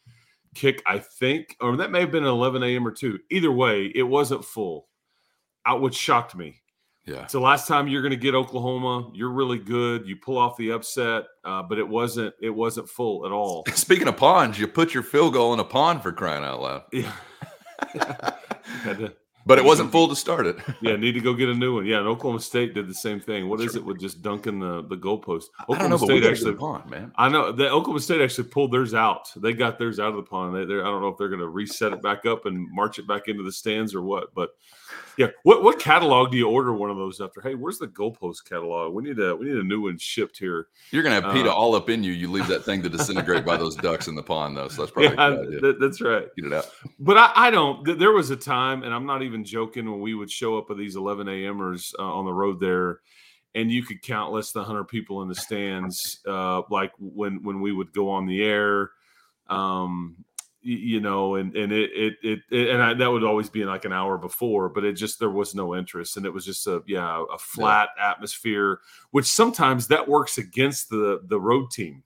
kick, 0.56 0.82
I 0.86 1.00
think, 1.00 1.56
or 1.62 1.78
that 1.78 1.91
may 1.91 2.02
have 2.02 2.12
been 2.12 2.24
11 2.24 2.63
a.m. 2.63 2.88
or 2.88 2.91
two. 2.91 3.19
Either 3.30 3.52
way, 3.52 3.91
it 3.93 4.04
wasn't 4.04 4.43
full, 4.43 4.88
out 5.65 5.82
which 5.82 5.95
shocked 5.95 6.36
me. 6.36 6.62
Yeah. 7.06 7.26
So 7.28 7.41
last 7.41 7.67
time 7.67 7.88
you're 7.88 8.04
going 8.04 8.12
to 8.12 8.17
get 8.17 8.36
Oklahoma, 8.36 9.10
you're 9.15 9.32
really 9.32 9.58
good. 9.58 10.06
You 10.06 10.15
pull 10.15 10.38
off 10.38 10.58
the 10.58 10.72
upset, 10.72 11.24
uh, 11.43 11.63
but 11.63 11.80
it 11.80 11.88
wasn't 11.88 12.36
it 12.41 12.52
wasn't 12.52 12.88
full 12.88 13.26
at 13.26 13.32
all. 13.32 13.65
Speaking 13.74 14.08
of 14.08 14.17
ponds, 14.17 14.60
you 14.60 14.67
put 14.67 14.93
your 14.93 15.02
field 15.04 15.34
goal 15.34 15.54
in 15.54 15.60
a 15.60 15.63
pond 15.63 16.04
for 16.04 16.12
crying 16.12 16.43
out 16.43 16.62
loud. 16.62 16.84
Yeah. 16.93 17.12
yeah. 17.95 18.32
Had 18.84 19.00
to 19.00 19.13
but 19.50 19.58
it 19.58 19.66
wasn't 19.66 19.92
full 19.92 20.08
to 20.08 20.16
start 20.16 20.46
it. 20.46 20.58
yeah, 20.82 20.96
need 20.96 21.14
to 21.14 21.20
go 21.20 21.34
get 21.34 21.50
a 21.50 21.54
new 21.56 21.74
one. 21.74 21.86
Yeah, 21.88 21.98
and 21.98 22.08
Oklahoma 22.08 22.40
State 22.40 22.76
did 22.76 22.88
the 22.88 22.94
same 22.94 23.20
thing. 23.20 23.50
What 23.50 23.60
is 23.62 23.76
it 23.76 23.84
with 23.84 24.00
just 24.00 24.22
dunking 24.22 24.60
the 24.60 24.84
the 24.84 24.96
goalpost? 24.96 25.46
Oklahoma 25.64 25.90
know, 25.90 25.98
State 25.98 26.24
actually 26.24 26.54
pond, 26.54 26.88
man. 26.88 27.12
I 27.16 27.30
know 27.30 27.52
the 27.52 27.68
Oklahoma 27.68 28.00
State 28.00 28.22
actually 28.22 28.50
pulled 28.50 28.72
theirs 28.72 28.94
out. 28.94 29.32
They 29.36 29.54
got 29.54 29.80
theirs 29.80 30.00
out 30.00 30.10
of 30.10 30.18
the 30.18 30.22
pond. 30.22 30.56
They, 30.56 30.62
I 30.62 30.84
don't 30.84 31.02
know 31.02 31.08
if 31.08 31.18
they're 31.18 31.30
going 31.30 31.40
to 31.40 31.50
reset 31.50 31.94
it 31.94 32.04
back 32.04 32.28
up 32.28 32.46
and 32.46 32.72
march 32.72 33.00
it 33.00 33.08
back 33.08 33.28
into 33.28 33.42
the 33.42 33.52
stands 33.52 33.96
or 33.96 34.04
what. 34.04 34.36
But 34.36 34.52
yeah, 35.17 35.28
what 35.43 35.63
what 35.63 35.80
catalog 35.80 36.32
do 36.32 36.38
you 36.38 36.47
order 36.47 36.73
one 36.73 36.89
of 36.89 36.97
those 36.97 37.19
after? 37.19 37.41
Hey, 37.41 37.54
where's 37.54 37.78
the 37.78 37.88
goalpost 37.88 38.45
catalog? 38.47 38.93
We 38.93 39.04
need 39.04 39.19
a 39.19 39.36
we 39.36 39.45
need 39.47 39.58
a 39.58 39.63
new 39.63 39.82
one 39.82 39.97
shipped 39.97 40.38
here. 40.38 40.67
You're 40.91 41.04
gonna 41.04 41.19
have 41.19 41.34
PETA 41.34 41.52
uh, 41.52 41.54
all 41.54 41.75
up 41.75 41.89
in 41.89 42.04
you. 42.04 42.13
You 42.13 42.32
leave 42.32 42.47
that 42.47 42.63
thing 42.63 42.82
to 42.84 42.89
disintegrate 42.97 43.45
by 43.45 43.58
those 43.58 43.75
ducks 43.75 44.08
in 44.08 44.15
the 44.15 44.23
pond, 44.23 44.56
though. 44.56 44.69
So 44.69 44.84
that's 44.84 44.91
probably 44.91 45.10
yeah, 45.10 45.60
that, 45.60 45.78
that's 45.80 45.99
right. 45.99 46.28
Get 46.36 46.45
it 46.45 46.54
out. 46.54 46.69
But 46.99 47.17
I, 47.17 47.32
I 47.36 47.52
don't. 47.52 47.99
There 47.99 48.13
was 48.13 48.30
a 48.30 48.38
time, 48.38 48.84
and 48.84 48.93
I'm 48.93 49.06
not 49.06 49.21
even 49.21 49.43
joking, 49.43 49.91
when 49.91 49.99
we 49.99 50.13
would 50.13 50.32
show 50.32 50.58
up 50.58 50.71
at 50.71 50.78
these 50.78 50.95
11 50.95 51.28
a.m.ers 51.28 51.93
uh, 51.99 52.04
on 52.04 52.25
the 52.25 52.34
road 52.34 52.62
there, 52.62 53.02
and 53.56 53.69
you 53.69 53.84
could 53.84 54.02
count 54.02 54.32
less 54.32 54.52
than 54.54 54.62
100 54.62 54.86
people 54.86 55.21
in 55.21 55.28
the 55.28 55.36
stands. 55.36 56.21
Uh, 56.25 56.62
like 56.69 56.91
when 56.97 57.43
when 57.43 57.60
we 57.60 57.73
would 57.73 57.91
go 57.91 58.10
on 58.10 58.25
the 58.25 58.43
air. 58.43 58.91
Um, 59.49 60.23
you 60.62 61.00
know, 61.00 61.36
and 61.36 61.56
and 61.56 61.72
it 61.72 61.91
it 61.93 62.13
it, 62.22 62.39
it 62.52 62.69
and 62.69 62.82
I, 62.82 62.93
that 62.93 63.12
would 63.12 63.24
always 63.24 63.50
be 63.50 63.63
like 63.65 63.86
an 63.86 63.93
hour 63.93 64.17
before, 64.17 64.69
but 64.69 64.84
it 64.84 64.93
just 64.93 65.19
there 65.19 65.30
was 65.30 65.56
no 65.56 65.76
interest, 65.76 66.17
and 66.17 66.26
it 66.26 66.34
was 66.34 66.45
just 66.45 66.67
a 66.67 66.84
yeah 66.86 67.24
a 67.34 67.38
flat 67.38 67.89
yeah. 67.98 68.12
atmosphere, 68.12 68.80
which 69.12 69.26
sometimes 69.26 69.88
that 69.88 70.08
works 70.08 70.38
against 70.38 70.89
the 70.89 71.22
the 71.28 71.39
road 71.39 71.72
team. 71.72 72.04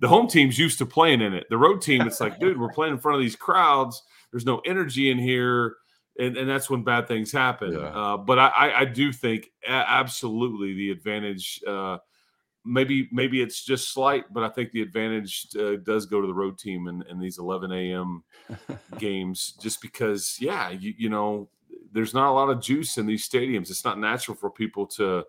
The 0.00 0.08
home 0.08 0.28
team's 0.28 0.58
used 0.58 0.78
to 0.78 0.86
playing 0.86 1.20
in 1.20 1.34
it. 1.34 1.46
The 1.50 1.58
road 1.58 1.82
team, 1.82 2.00
it's 2.06 2.20
like, 2.20 2.40
dude, 2.40 2.58
we're 2.58 2.72
playing 2.72 2.94
in 2.94 2.98
front 2.98 3.16
of 3.16 3.22
these 3.22 3.36
crowds. 3.36 4.02
There's 4.30 4.46
no 4.46 4.60
energy 4.64 5.10
in 5.10 5.18
here, 5.18 5.76
and, 6.18 6.38
and 6.38 6.48
that's 6.48 6.70
when 6.70 6.84
bad 6.84 7.06
things 7.06 7.30
happen. 7.30 7.72
Yeah. 7.72 7.80
Uh, 7.80 8.16
but 8.16 8.38
I, 8.38 8.72
I 8.78 8.84
do 8.86 9.12
think 9.12 9.50
absolutely 9.66 10.72
the 10.72 10.90
advantage. 10.90 11.60
Uh, 11.66 11.98
maybe 12.64 13.08
maybe 13.12 13.42
it's 13.42 13.64
just 13.64 13.92
slight, 13.92 14.24
but 14.32 14.42
I 14.42 14.48
think 14.48 14.72
the 14.72 14.82
advantage 14.82 15.48
uh, 15.58 15.76
does 15.76 16.06
go 16.06 16.20
to 16.20 16.26
the 16.26 16.34
road 16.34 16.58
team 16.58 16.88
in, 16.88 17.02
in 17.08 17.18
these 17.18 17.38
11 17.38 17.72
a.m. 17.72 18.22
games, 18.98 19.54
just 19.60 19.80
because, 19.80 20.36
yeah, 20.40 20.70
you, 20.70 20.94
you 20.96 21.08
know, 21.08 21.48
there's 21.92 22.14
not 22.14 22.30
a 22.30 22.32
lot 22.32 22.50
of 22.50 22.60
juice 22.60 22.98
in 22.98 23.06
these 23.06 23.28
stadiums. 23.28 23.70
It's 23.70 23.84
not 23.84 23.98
natural 23.98 24.36
for 24.36 24.50
people 24.50 24.86
to 24.88 25.24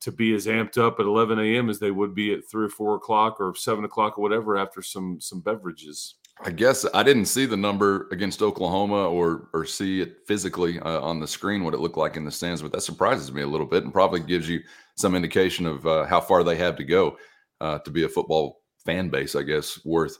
to 0.00 0.12
be 0.12 0.32
as 0.32 0.46
amped 0.46 0.78
up 0.78 1.00
at 1.00 1.06
11 1.06 1.40
a.m. 1.40 1.68
as 1.68 1.80
they 1.80 1.90
would 1.90 2.14
be 2.14 2.32
at 2.32 2.48
three 2.48 2.66
or 2.66 2.70
four 2.70 2.94
o'clock 2.94 3.40
or 3.40 3.52
seven 3.56 3.84
o'clock 3.84 4.16
or 4.16 4.22
whatever 4.22 4.56
after 4.56 4.80
some 4.80 5.20
some 5.20 5.40
beverages. 5.40 6.14
I 6.44 6.50
guess 6.50 6.86
I 6.94 7.02
didn't 7.02 7.26
see 7.26 7.46
the 7.46 7.56
number 7.56 8.08
against 8.12 8.42
Oklahoma 8.42 9.08
or 9.08 9.48
or 9.52 9.64
see 9.64 10.00
it 10.00 10.18
physically 10.26 10.78
uh, 10.80 11.00
on 11.00 11.18
the 11.18 11.26
screen 11.26 11.64
what 11.64 11.74
it 11.74 11.80
looked 11.80 11.96
like 11.96 12.16
in 12.16 12.24
the 12.24 12.30
stands, 12.30 12.62
but 12.62 12.72
that 12.72 12.82
surprises 12.82 13.32
me 13.32 13.42
a 13.42 13.46
little 13.46 13.66
bit 13.66 13.84
and 13.84 13.92
probably 13.92 14.20
gives 14.20 14.48
you 14.48 14.60
some 14.96 15.14
indication 15.14 15.66
of 15.66 15.86
uh, 15.86 16.04
how 16.06 16.20
far 16.20 16.44
they 16.44 16.56
have 16.56 16.76
to 16.76 16.84
go 16.84 17.16
uh, 17.60 17.78
to 17.80 17.90
be 17.90 18.04
a 18.04 18.08
football 18.08 18.62
fan 18.84 19.08
base, 19.08 19.34
I 19.34 19.42
guess, 19.42 19.84
worth 19.84 20.16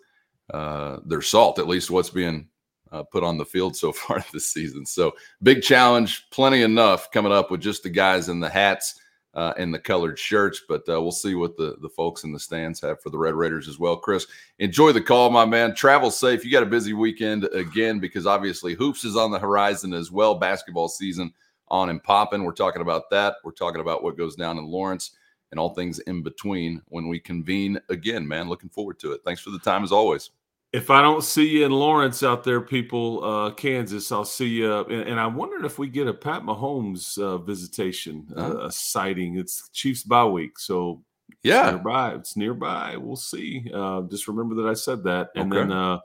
uh, 0.52 0.98
their 1.07 1.22
salt. 1.22 1.59
At 1.59 1.68
least 1.68 1.90
what's 1.90 2.11
being 2.11 2.48
uh, 2.90 3.04
put 3.04 3.22
on 3.22 3.38
the 3.38 3.44
field 3.44 3.76
so 3.76 3.92
far 3.92 4.24
this 4.33 4.52
season. 4.52 4.85
So 4.87 5.12
big 5.42 5.62
challenge, 5.62 6.28
plenty 6.31 6.62
enough 6.62 7.11
coming 7.12 7.33
up 7.33 7.50
with 7.50 7.61
just 7.61 7.85
the 7.85 7.90
guys 7.90 8.28
in 8.28 8.40
the 8.40 8.48
hats 8.48 9.00
uh, 9.38 9.55
and 9.57 9.72
the 9.72 9.79
colored 9.79 10.18
shirts. 10.18 10.62
But 10.68 10.81
uh, 10.88 11.01
we'll 11.01 11.12
see 11.12 11.37
what 11.37 11.57
the, 11.57 11.77
the 11.81 11.88
folks 11.88 12.24
in 12.24 12.33
the 12.33 12.40
stands 12.40 12.81
have 12.81 13.01
for 13.01 13.11
the 13.11 13.18
Red 13.18 13.35
Raiders 13.35 13.68
as 13.68 13.79
well. 13.79 13.96
Chris, 13.96 14.27
enjoy 14.59 14.90
the 14.90 15.01
call, 15.01 15.31
my 15.31 15.44
man. 15.44 15.77
Travel 15.77 16.11
safe. 16.11 16.44
You 16.44 16.51
got 16.51 16.64
a 16.64 16.66
busy 16.66 16.92
weekend 16.92 17.44
again 17.55 18.01
because 18.01 18.27
obviously 18.27 18.74
hoops 18.74 19.05
is 19.05 19.14
on 19.14 19.31
the 19.31 19.38
horizon 19.38 19.94
as 19.94 20.11
well. 20.11 20.35
Basketball 20.35 20.88
season 20.88 21.33
on 21.68 21.88
and 21.88 22.03
popping. 22.03 22.42
We're 22.42 22.51
talking 22.51 22.83
about 22.83 23.11
that. 23.11 23.37
We're 23.44 23.53
talking 23.53 23.81
about 23.81 24.03
what 24.03 24.18
goes 24.18 24.35
down 24.35 24.59
in 24.59 24.66
Lawrence 24.66 25.12
and 25.53 25.61
all 25.61 25.72
things 25.72 26.01
in 26.01 26.24
between 26.24 26.83
when 26.87 27.07
we 27.07 27.20
convene 27.20 27.79
again, 27.90 28.27
man. 28.27 28.48
Looking 28.48 28.70
forward 28.70 28.98
to 28.98 29.12
it. 29.12 29.20
Thanks 29.24 29.40
for 29.40 29.51
the 29.51 29.61
time 29.61 29.85
as 29.85 29.92
always 29.92 30.31
if 30.72 30.90
I 30.90 31.00
don't 31.00 31.24
see 31.24 31.48
you 31.48 31.64
in 31.64 31.72
Lawrence 31.72 32.22
out 32.22 32.44
there, 32.44 32.61
people, 32.61 33.24
uh, 33.24 33.50
Kansas, 33.52 34.12
I'll 34.12 34.24
see 34.24 34.48
you. 34.48 34.81
And, 34.81 35.09
and 35.09 35.20
I'm 35.20 35.35
wondering 35.35 35.64
if 35.64 35.78
we 35.78 35.88
get 35.88 36.07
a 36.07 36.12
Pat 36.12 36.42
Mahomes 36.42 37.16
uh, 37.18 37.38
visitation, 37.38 38.26
uh, 38.37 38.40
uh-huh. 38.40 38.66
a 38.66 38.72
sighting. 38.72 39.38
It's 39.38 39.70
Chiefs 39.70 40.02
bye 40.02 40.26
week, 40.26 40.59
so 40.59 41.02
yeah, 41.42 41.64
it's 41.64 41.72
nearby. 41.72 42.14
It's 42.14 42.37
nearby. 42.37 42.96
We'll 42.98 43.16
see. 43.16 43.70
Uh, 43.72 44.02
just 44.02 44.28
remember 44.28 44.54
that 44.57 44.68
I 44.68 44.74
said 44.74 45.02
that, 45.04 45.31
and 45.35 45.50
okay. 45.50 45.61
then 45.61 45.72
uh, 45.72 46.00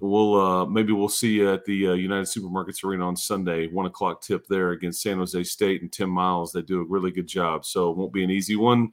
we'll 0.00 0.40
uh, 0.40 0.66
maybe 0.66 0.92
we'll 0.92 1.08
see 1.08 1.34
you 1.34 1.52
at 1.52 1.64
the 1.64 1.74
United 1.74 2.26
Supermarkets 2.26 2.82
Arena 2.82 3.06
on 3.06 3.14
Sunday, 3.14 3.68
one 3.68 3.86
o'clock 3.86 4.20
tip 4.20 4.46
there 4.48 4.70
against 4.70 5.02
San 5.02 5.18
Jose 5.18 5.44
State 5.44 5.80
and 5.80 5.92
Tim 5.92 6.10
Miles. 6.10 6.52
They 6.52 6.62
do 6.62 6.80
a 6.80 6.86
really 6.86 7.12
good 7.12 7.28
job, 7.28 7.64
so 7.64 7.90
it 7.90 7.96
won't 7.96 8.12
be 8.12 8.24
an 8.24 8.30
easy 8.30 8.56
one. 8.56 8.92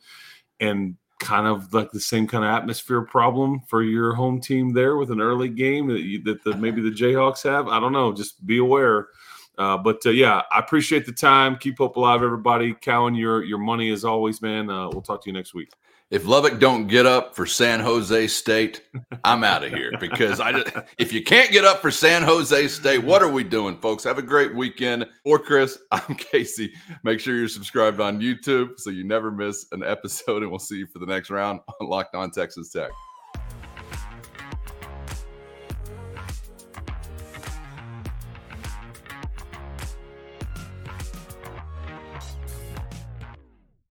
And 0.59 0.97
kind 1.19 1.47
of 1.47 1.73
like 1.73 1.91
the 1.91 1.99
same 1.99 2.27
kind 2.27 2.43
of 2.43 2.49
atmosphere 2.49 3.01
problem 3.01 3.61
for 3.67 3.83
your 3.83 4.13
home 4.13 4.39
team 4.39 4.73
there 4.73 4.97
with 4.97 5.11
an 5.11 5.21
early 5.21 5.49
game 5.49 5.87
that, 5.87 6.01
you, 6.01 6.23
that 6.23 6.43
the, 6.43 6.55
maybe 6.57 6.81
the 6.81 6.89
Jayhawks 6.89 7.43
have. 7.43 7.67
I 7.67 7.79
don't 7.79 7.93
know. 7.93 8.13
Just 8.13 8.45
be 8.45 8.57
aware. 8.57 9.09
Uh, 9.57 9.77
but 9.77 10.05
uh, 10.05 10.11
yeah, 10.11 10.41
I 10.51 10.59
appreciate 10.59 11.05
the 11.05 11.11
time. 11.11 11.57
Keep 11.57 11.79
hope 11.79 11.97
alive, 11.97 12.23
everybody. 12.23 12.73
Cowan, 12.73 13.13
your 13.13 13.43
your 13.43 13.57
money 13.57 13.91
as 13.91 14.05
always, 14.05 14.41
man. 14.41 14.69
Uh, 14.69 14.87
we'll 14.89 15.01
talk 15.01 15.21
to 15.23 15.29
you 15.29 15.33
next 15.33 15.53
week 15.53 15.69
if 16.11 16.25
Lubbock 16.25 16.59
don't 16.59 16.87
get 16.87 17.05
up 17.05 17.35
for 17.35 17.45
San 17.45 17.79
Jose 17.79 18.27
State, 18.27 18.83
I'm 19.23 19.43
out 19.43 19.63
of 19.63 19.71
here 19.71 19.91
because 19.99 20.39
I 20.39 20.51
just, 20.51 20.75
if 20.97 21.13
you 21.13 21.23
can't 21.23 21.51
get 21.51 21.65
up 21.65 21.81
for 21.81 21.91
San 21.91 22.23
Jose 22.23 22.67
State, 22.69 23.03
what 23.03 23.21
are 23.21 23.31
we 23.31 23.43
doing, 23.43 23.77
folks? 23.77 24.03
Have 24.05 24.17
a 24.17 24.23
great 24.23 24.55
weekend. 24.55 25.05
For 25.23 25.37
Chris, 25.37 25.77
I'm 25.91 26.15
Casey. 26.15 26.73
Make 27.03 27.19
sure 27.19 27.35
you're 27.35 27.47
subscribed 27.47 27.99
on 27.99 28.19
YouTube 28.19 28.79
so 28.79 28.89
you 28.89 29.03
never 29.03 29.31
miss 29.31 29.67
an 29.71 29.83
episode, 29.83 30.41
and 30.41 30.49
we'll 30.49 30.59
see 30.59 30.77
you 30.77 30.87
for 30.87 30.99
the 30.99 31.05
next 31.05 31.29
round 31.29 31.59
on 31.67 31.87
Locked 31.87 32.15
On 32.15 32.31
Texas 32.31 32.71
Tech. 32.71 32.89